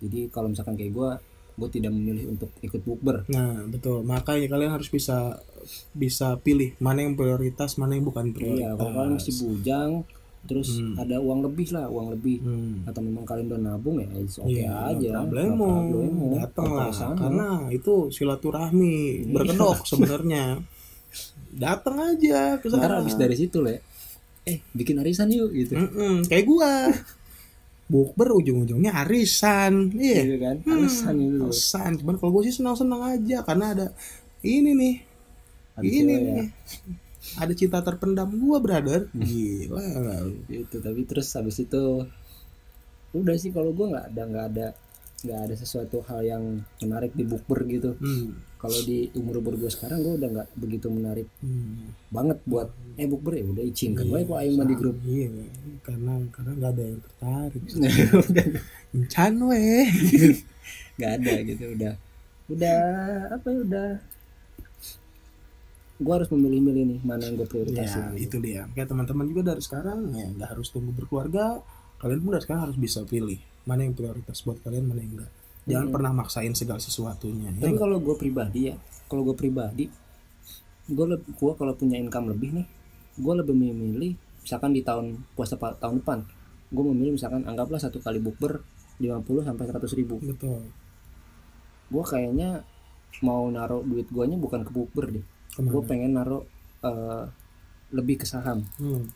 jadi 0.00 0.26
kalau 0.28 0.48
misalkan 0.48 0.74
kayak 0.74 0.90
gue 0.90 1.10
gue 1.54 1.68
tidak 1.70 1.92
memilih 1.92 2.34
untuk 2.34 2.50
ikut 2.60 2.82
bukber 2.82 3.22
Nah, 3.28 3.62
betul. 3.64 4.02
Makanya 4.02 4.50
kalian 4.50 4.74
harus 4.74 4.90
bisa 4.90 5.38
bisa 5.94 6.34
pilih 6.36 6.74
mana 6.76 7.00
yang 7.00 7.14
prioritas, 7.14 7.78
mana 7.78 7.94
yang 7.94 8.02
bukan 8.02 8.26
iya 8.26 8.34
prioritas. 8.34 8.74
kalau 8.74 8.90
kalian 8.92 9.12
masih 9.14 9.34
bujang 9.38 9.90
terus 10.44 10.68
ada 10.94 11.16
uang 11.18 11.40
lebih 11.42 11.72
lah 11.72 11.88
uang 11.88 12.12
lebih. 12.12 12.36
Hmm. 12.40 12.84
atau 12.84 13.00
memang 13.00 13.24
kalian 13.24 13.48
udah 13.48 13.60
nabung 13.60 13.96
ya 13.96 14.08
oke 14.12 14.44
Iya, 14.46 14.70
aja. 14.92 15.08
no 15.10 15.20
problemo. 15.24 15.68
Problemo. 15.82 16.24
datang 16.36 16.68
lah. 16.70 16.88
karena 17.14 17.48
itu 17.68 17.94
silaturahmi 18.10 18.96
Iya. 19.20 19.32
berkedok 19.32 19.78
sebenarnya. 19.90 20.44
Datang 21.50 21.96
aja 21.98 22.56
ke 22.56 22.66
sana. 22.66 22.98
habis 22.98 23.14
dari 23.14 23.34
situ 23.34 23.62
ya, 23.62 23.78
eh 24.44 24.58
bikin 24.70 24.98
arisan 24.98 25.30
yuk 25.30 25.48
gitu. 25.50 25.74
Mm-mm, 25.74 26.26
kayak 26.26 26.44
gua. 26.44 26.90
Bukber 27.84 28.32
ujung-ujungnya 28.34 28.96
arisan. 28.98 29.92
Iya. 29.92 30.20
Gitu 30.24 30.36
kan? 30.40 30.56
Arisan 30.66 31.14
itu. 31.16 31.44
arisan. 31.46 31.90
Cuman 32.00 32.16
kalau 32.16 32.32
gue 32.34 32.48
sih 32.48 32.56
senang-senang 32.56 33.02
aja 33.06 33.44
karena 33.44 33.66
ada 33.70 33.86
ini 34.40 34.72
nih. 34.72 34.94
Ada 35.74 35.84
ini 35.84 36.00
cewek 36.10 36.32
ya. 36.32 36.44
Ada 37.34 37.52
cinta 37.52 37.78
terpendam. 37.80 38.28
Gua 38.34 38.58
brother. 38.58 39.08
Gila. 39.16 39.80
Gitu 40.46 40.76
tapi 40.78 41.00
terus 41.04 41.28
habis 41.32 41.58
itu 41.58 42.04
udah 43.10 43.36
sih 43.38 43.54
kalau 43.54 43.70
gue 43.70 43.86
nggak 43.88 44.06
ada 44.10 44.22
nggak 44.26 44.46
ada 44.50 44.66
nggak 45.22 45.40
ada 45.46 45.54
sesuatu 45.54 46.02
hal 46.04 46.20
yang 46.20 46.44
menarik 46.82 47.14
di 47.14 47.22
bukber 47.22 47.62
gitu. 47.64 47.94
Hmm. 47.96 48.34
kalau 48.58 48.80
di 48.80 49.12
umur 49.12 49.44
umur 49.44 49.60
gue 49.60 49.68
sekarang 49.68 50.00
gue 50.00 50.16
udah 50.16 50.30
nggak 50.32 50.48
begitu 50.56 50.88
menarik 50.88 51.28
Hmm. 51.38 51.92
banget 52.08 52.40
buat 52.48 52.72
eh 52.96 53.04
bukber 53.04 53.36
ya 53.36 53.44
udah 53.44 53.60
icing 53.62 53.92
kan 53.92 54.08
gue 54.08 54.24
kok 54.24 54.34
aing 54.34 54.56
mah 54.56 54.64
di 54.64 54.74
grup. 54.74 54.96
iya. 55.04 55.28
Karena 55.84 56.16
karena 56.32 56.52
nggak 56.56 56.72
ada 56.72 56.82
yang 56.82 57.00
tertarik. 57.04 57.62
Udah. 58.24 58.46
Encan 58.96 59.32
weh. 59.46 59.84
Nggak 60.96 61.12
ada 61.20 61.32
gitu 61.44 61.64
udah. 61.76 61.94
Udah 62.48 62.80
apa 63.36 63.46
ya 63.46 63.58
udah 63.62 63.88
gue 65.94 66.12
harus 66.12 66.26
memilih-milih 66.34 66.84
nih 66.90 67.00
mana 67.06 67.22
yang 67.22 67.38
gue 67.38 67.46
ya 67.46 67.52
prioritasin 67.54 68.02
gitu. 68.18 68.26
itu 68.26 68.36
dia. 68.42 68.66
Kayak 68.74 68.88
teman-teman 68.90 69.24
juga 69.30 69.54
dari 69.54 69.62
sekarang 69.62 70.10
ya 70.10 70.26
nggak 70.26 70.48
harus 70.58 70.68
tunggu 70.74 70.90
berkeluarga 70.90 71.62
kalian 72.02 72.20
pun 72.20 72.30
dari 72.34 72.42
sekarang 72.44 72.62
harus 72.70 72.78
bisa 72.78 73.00
pilih 73.06 73.38
mana 73.64 73.86
yang 73.86 73.94
prioritas 73.96 74.42
buat 74.44 74.60
kalian 74.60 74.84
mana 74.90 75.00
yang 75.00 75.12
enggak 75.16 75.32
jangan 75.64 75.88
pernah 75.88 76.12
maksain 76.12 76.52
segala 76.52 76.76
sesuatunya 76.76 77.48
ya 77.56 77.64
tapi 77.64 77.72
nggak? 77.72 77.80
kalau 77.80 77.96
gue 77.96 78.16
pribadi 78.20 78.60
ya 78.68 78.76
kalau 79.08 79.22
gue 79.24 79.36
pribadi 79.38 79.84
gue 80.84 81.06
gue 81.16 81.52
kalau 81.56 81.72
punya 81.72 81.96
income 81.96 82.28
lebih 82.28 82.60
nih 82.60 82.66
gue 83.16 83.34
lebih 83.40 83.56
memilih 83.56 84.12
misalkan 84.44 84.76
di 84.76 84.84
tahun 84.84 85.24
puasa 85.32 85.56
tahun 85.56 86.04
depan 86.04 86.28
gue 86.68 86.84
memilih 86.92 87.16
misalkan 87.16 87.48
anggaplah 87.48 87.80
satu 87.80 88.04
kali 88.04 88.20
bukber 88.20 88.60
50 89.00 89.46
sampai 89.46 89.64
100 89.66 89.98
ribu. 89.98 90.22
Betul. 90.22 90.70
Gue 91.90 92.04
kayaknya 92.06 92.62
mau 93.22 93.46
naruh 93.50 93.82
duit 93.86 94.10
guanya 94.10 94.34
bukan 94.34 94.66
ke 94.66 94.70
bukber 94.74 95.06
deh 95.14 95.26
gue 95.56 95.82
pengen 95.84 96.14
naruh 96.14 96.42
eh, 96.80 97.24
lebih 97.90 98.18
ke 98.18 98.26
saham. 98.26 98.62
Hmm. 98.76 99.06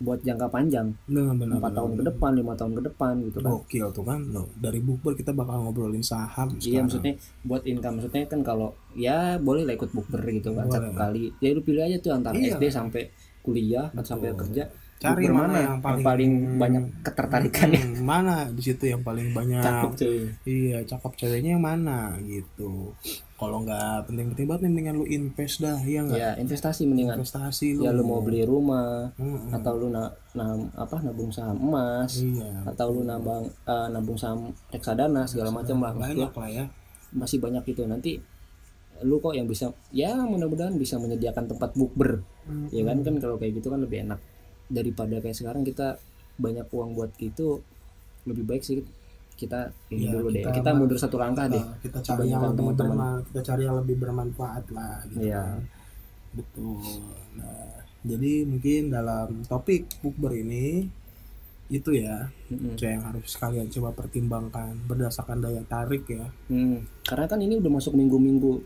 buat 0.00 0.16
jangka 0.18 0.48
panjang. 0.48 0.96
Benar 1.04 1.36
benar 1.36 1.60
empat 1.60 1.76
tahun 1.76 1.92
ke 1.92 2.02
depan 2.06 2.30
lima 2.32 2.56
tahun 2.56 2.72
ke 2.72 2.82
depan 2.82 3.12
gitu 3.20 3.38
kan. 3.38 3.52
Gokil 3.52 3.86
tuh 3.90 4.00
kan 4.02 4.20
Loh, 4.26 4.48
dari 4.56 4.80
bukber 4.80 5.12
kita 5.12 5.28
bakal 5.30 5.60
ngobrolin 5.60 6.00
saham 6.00 6.48
Iya 6.50 6.56
sekarang. 6.56 6.84
maksudnya 6.88 7.12
buat 7.44 7.62
income 7.62 7.94
maksudnya 8.00 8.24
kan 8.24 8.40
kalau 8.40 8.68
ya 8.96 9.36
boleh 9.36 9.60
lah 9.62 9.76
ikut 9.76 9.92
bukber 9.92 10.24
gitu 10.24 10.56
kan 10.56 10.64
Boleh. 10.64 10.80
satu 10.80 10.90
kali. 10.96 11.24
Ya 11.36 11.52
lu 11.52 11.60
pilih 11.60 11.84
aja 11.84 12.00
tuh 12.00 12.12
antara 12.14 12.32
Iya. 12.32 12.56
SD 12.56 12.72
sampai 12.72 13.12
kuliah 13.40 13.92
atau 13.92 14.00
sampai 14.06 14.32
kerja. 14.32 14.72
Cari 14.96 15.20
Bukber 15.22 15.36
mana 15.38 15.56
yang 15.58 15.76
paling- 15.80 16.56
banyak 16.56 16.84
ketertarikannya 17.02 17.80
Hmm, 17.82 18.00
mana 18.02 18.36
di 18.48 18.62
situ 18.62 18.84
yang 18.86 19.00
paling 19.00 19.32
banyak? 19.32 19.60
Cakep 19.60 19.90
cuy. 19.96 20.20
Iya, 20.46 20.78
cakep 20.82 21.12
ceweknya 21.14 21.50
yang 21.56 21.64
mana 21.66 21.98
gitu. 22.22 22.96
Kalau 23.40 23.56
nggak 23.58 24.04
penting-penting 24.04 24.44
banget 24.44 24.60
nih, 24.60 24.70
mendingan 24.70 24.94
lu 24.94 25.06
invest 25.08 25.56
dah, 25.58 25.80
iya 25.80 26.04
nggak? 26.04 26.12
ya 26.14 26.30
investasi 26.36 26.84
mendingan 26.84 27.16
Investasi 27.16 27.72
lu. 27.72 27.82
ya 27.82 27.90
lu 27.90 28.04
mau 28.04 28.20
beli 28.20 28.44
rumah 28.44 29.08
Hmm, 29.16 29.48
atau 29.50 29.72
lu 29.74 29.88
na, 29.88 30.04
na- 30.30 30.68
apa 30.76 31.00
nabung 31.00 31.32
saham 31.32 31.56
emas 31.58 32.20
Iya. 32.20 32.68
atau 32.68 32.92
lu 32.92 33.02
nabang 33.02 33.48
eh, 33.48 33.88
nabung 33.88 34.14
saham 34.14 34.40
reksadana 34.68 35.24
segala 35.24 35.48
macam 35.50 35.80
lah 35.80 35.96
Banyak 35.96 36.30
lah 36.30 36.50
ya. 36.50 36.64
masih 37.10 37.40
banyak 37.40 37.64
itu 37.66 37.82
nanti 37.84 38.20
lu 39.00 39.16
kok 39.16 39.32
yang 39.32 39.48
bisa 39.48 39.72
ya 39.90 40.12
mudah-mudahan 40.14 40.76
bisa 40.76 40.94
menyediakan 40.94 41.48
tempat 41.48 41.72
bukber 41.72 42.20
Hmm. 42.42 42.68
ya 42.68 42.84
kan 42.84 43.00
kan 43.00 43.16
kalau 43.16 43.36
kayak 43.36 43.56
gitu 43.56 43.68
kan 43.68 43.80
lebih 43.80 44.04
enak 44.04 44.20
daripada 44.66 45.16
kayak 45.16 45.32
sekarang 45.34 45.62
kita 45.62 45.96
banyak 46.36 46.68
uang 46.68 46.92
buat 46.92 47.08
gitu 47.14 47.64
lebih 48.22 48.44
baik 48.44 48.60
sih 48.60 48.84
kita 49.40 49.60
ini 49.88 50.04
Iya, 50.04 50.10
dulu 50.12 50.26
deh 50.28 50.38
kita 50.38 50.50
kita 50.52 50.70
ma- 50.70 50.78
mundur 50.78 50.98
satu 50.98 51.16
langkah 51.16 51.46
deh 51.46 51.56
Nah, 51.58 51.80
kita 51.80 51.98
cari 51.98 52.28
yang 52.28 52.38
Kebanyakan 52.38 52.50
lebih 52.52 52.64
teman-teman. 52.76 53.16
kita 53.24 53.40
cari 53.42 53.62
yang 53.62 53.76
lebih 53.76 53.96
bermanfaat 53.98 54.64
lah 54.70 54.96
gitu. 55.06 55.20
Iya. 55.22 55.40
kan. 55.40 55.60
Betul. 56.30 56.78
Nah, 57.34 57.72
jadi 58.02 58.32
mungkin 58.44 58.82
dalam 58.88 59.28
topik 59.44 59.82
bukber 59.98 60.32
ini 60.36 60.86
itu 61.68 61.90
ya 61.92 62.26
itu 62.50 62.82
yang 62.82 63.02
harus 63.04 63.30
kalian 63.32 63.70
coba 63.70 63.94
pertimbangkan 63.94 64.74
berdasarkan 64.84 65.38
daya 65.38 65.62
tarik 65.64 66.02
ya 66.04 66.26
Hmm, 66.46 66.82
karena 67.00 67.24
kan 67.24 67.38
ini 67.38 67.56
udah 67.56 67.70
masuk 67.70 67.94
minggu-minggu 67.94 68.58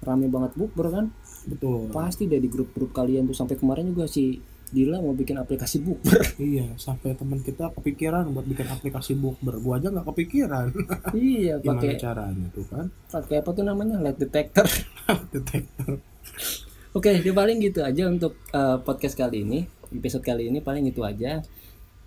rame 0.00 0.28
banget 0.28 0.52
bukber 0.52 0.92
kan 0.92 1.04
betul 1.44 1.88
pasti 1.88 2.26
dari 2.26 2.44
grup-grup 2.44 2.92
kalian 2.92 3.24
tuh 3.24 3.32
sampai 3.32 3.56
kemarin 3.56 3.88
juga 3.88 4.04
si 4.04 4.36
Dila 4.72 4.98
mau 5.04 5.12
bikin 5.12 5.36
aplikasi 5.36 5.84
bukber. 5.84 6.18
Iya 6.40 6.72
sampai 6.80 7.12
teman 7.12 7.44
kita 7.44 7.70
kepikiran 7.76 8.32
buat 8.32 8.48
bikin 8.48 8.66
aplikasi 8.72 9.12
bukber. 9.14 9.60
Gua 9.60 9.76
aja 9.76 9.92
nggak 9.92 10.08
kepikiran. 10.08 10.66
Iya 11.12 11.60
gimana 11.60 11.78
pakai 11.78 12.00
caranya 12.00 12.46
tuh 12.56 12.66
kan? 12.66 12.86
pakai 13.12 13.36
apa 13.44 13.50
tuh 13.52 13.64
namanya? 13.68 14.00
Light 14.00 14.16
detector. 14.16 14.66
Detektor 15.34 16.00
oke 16.92 17.08
ya 17.08 17.32
paling 17.32 17.56
gitu 17.64 17.80
aja 17.80 18.04
untuk 18.08 18.36
uh, 18.52 18.80
podcast 18.80 19.16
kali 19.16 19.44
ini. 19.44 19.60
Episode 19.92 20.24
kali 20.24 20.48
ini 20.48 20.64
paling 20.64 20.88
itu 20.88 21.04
aja. 21.04 21.44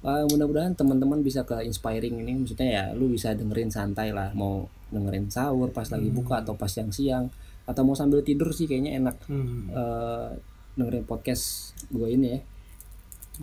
Uh, 0.05 0.25
mudah-mudahan 0.29 0.77
teman-teman 0.77 1.21
bisa 1.21 1.45
ke 1.45 1.65
inspiring 1.65 2.21
ini. 2.21 2.33
Maksudnya 2.41 2.67
ya 2.69 2.83
lu 2.93 3.09
bisa 3.09 3.33
dengerin 3.33 3.69
santai 3.69 4.09
lah. 4.13 4.33
Mau 4.33 4.69
dengerin 4.89 5.29
sahur 5.29 5.73
pas 5.73 5.85
lagi 5.89 6.09
buka 6.13 6.45
atau 6.45 6.53
pas 6.57 6.69
siang-siang 6.69 7.29
atau 7.65 7.81
mau 7.81 7.97
sambil 7.97 8.21
tidur 8.21 8.53
sih 8.53 8.69
kayaknya 8.69 9.01
enak 9.01 9.17
hmm. 9.25 9.73
eh, 9.73 10.29
dengerin 10.77 11.05
podcast 11.09 11.73
gue 11.89 12.13
ini 12.13 12.37
ya 12.37 12.39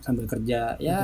sambil 0.00 0.24
kerja. 0.24 0.80
Ya 0.80 1.00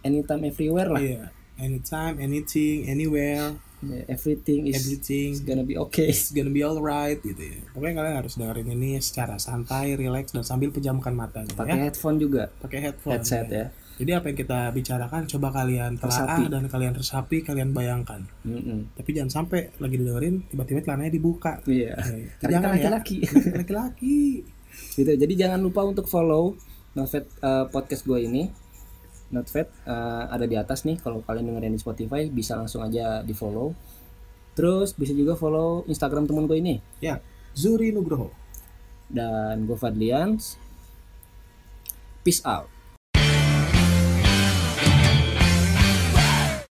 anytime 0.00 0.48
everywhere 0.48 0.88
lah. 0.88 1.02
Iya 1.02 1.36
anytime 1.58 2.20
anything 2.20 2.88
anywhere. 2.88 3.56
Ya, 3.84 4.08
everything 4.08 4.72
is 4.72 4.80
everything. 4.88 5.36
gonna 5.44 5.60
be 5.60 5.76
okay. 5.76 6.08
It's 6.08 6.32
gonna 6.32 6.52
be 6.52 6.64
alright 6.64 7.20
gitu 7.20 7.36
ya. 7.36 7.60
Pokoknya 7.76 7.94
kalian 8.00 8.16
harus 8.24 8.32
dengerin 8.40 8.68
ini 8.72 8.96
secara 9.04 9.36
santai 9.36 10.00
relax 10.00 10.32
dan 10.32 10.48
sambil 10.48 10.72
pejamkan 10.72 11.12
matanya 11.12 11.52
pakai 11.52 11.76
ya 11.76 11.82
headphone 11.92 12.16
juga. 12.16 12.48
Pakai 12.56 12.80
headphone 12.80 13.20
headset 13.20 13.46
ya. 13.52 13.68
jadi 13.96 14.20
apa 14.20 14.28
yang 14.32 14.38
kita 14.40 14.60
bicarakan 14.76 15.24
coba 15.24 15.48
kalian 15.56 15.96
telaah 15.96 16.36
Resapi. 16.36 16.42
dan 16.52 16.64
kalian 16.68 16.94
resapi 16.96 17.36
kalian 17.44 17.70
bayangkan. 17.72 18.28
Mm-mm. 18.44 18.92
tapi 18.92 19.10
jangan 19.16 19.44
sampai 19.44 19.72
lagi 19.76 19.96
dengerin 20.00 20.48
tiba-tiba 20.48 20.80
celananya 20.80 21.12
dibuka. 21.12 21.52
Iya. 21.68 22.00
Karena 22.40 22.52
jangan 22.56 22.64
kita 22.64 22.64
ya. 22.64 22.92
laki-laki. 22.96 23.16
Laki-laki. 23.52 24.20
Gitu. 24.76 25.08
Jadi 25.08 25.34
jangan 25.40 25.56
lupa 25.64 25.88
untuk 25.88 26.04
follow 26.04 26.52
Novet 26.96 27.28
eh, 27.28 27.64
podcast 27.68 28.02
gue 28.08 28.18
ini. 28.24 28.48
Notvet 29.26 29.68
eh, 29.84 30.24
ada 30.32 30.48
di 30.48 30.56
atas 30.56 30.88
nih. 30.88 30.98
Kalau 30.98 31.20
kalian 31.22 31.52
dengerin 31.52 31.76
di 31.76 31.80
Spotify 31.80 32.26
bisa 32.32 32.56
langsung 32.56 32.82
aja 32.82 33.20
di 33.20 33.36
follow 33.36 33.76
terus 34.56 34.96
bisa 34.96 35.12
juga 35.12 35.36
follow 35.36 35.84
Instagram 35.84 36.24
temen 36.24 36.48
gue 36.48 36.56
ini. 36.56 36.80
Ya 36.98 37.20
Zuri 37.52 37.92
Nugroho. 37.92 38.32
Dan 39.06 39.68
gue 39.68 39.76
Fadlians. 39.76 40.56
Peace 42.24 42.42
out 42.42 42.75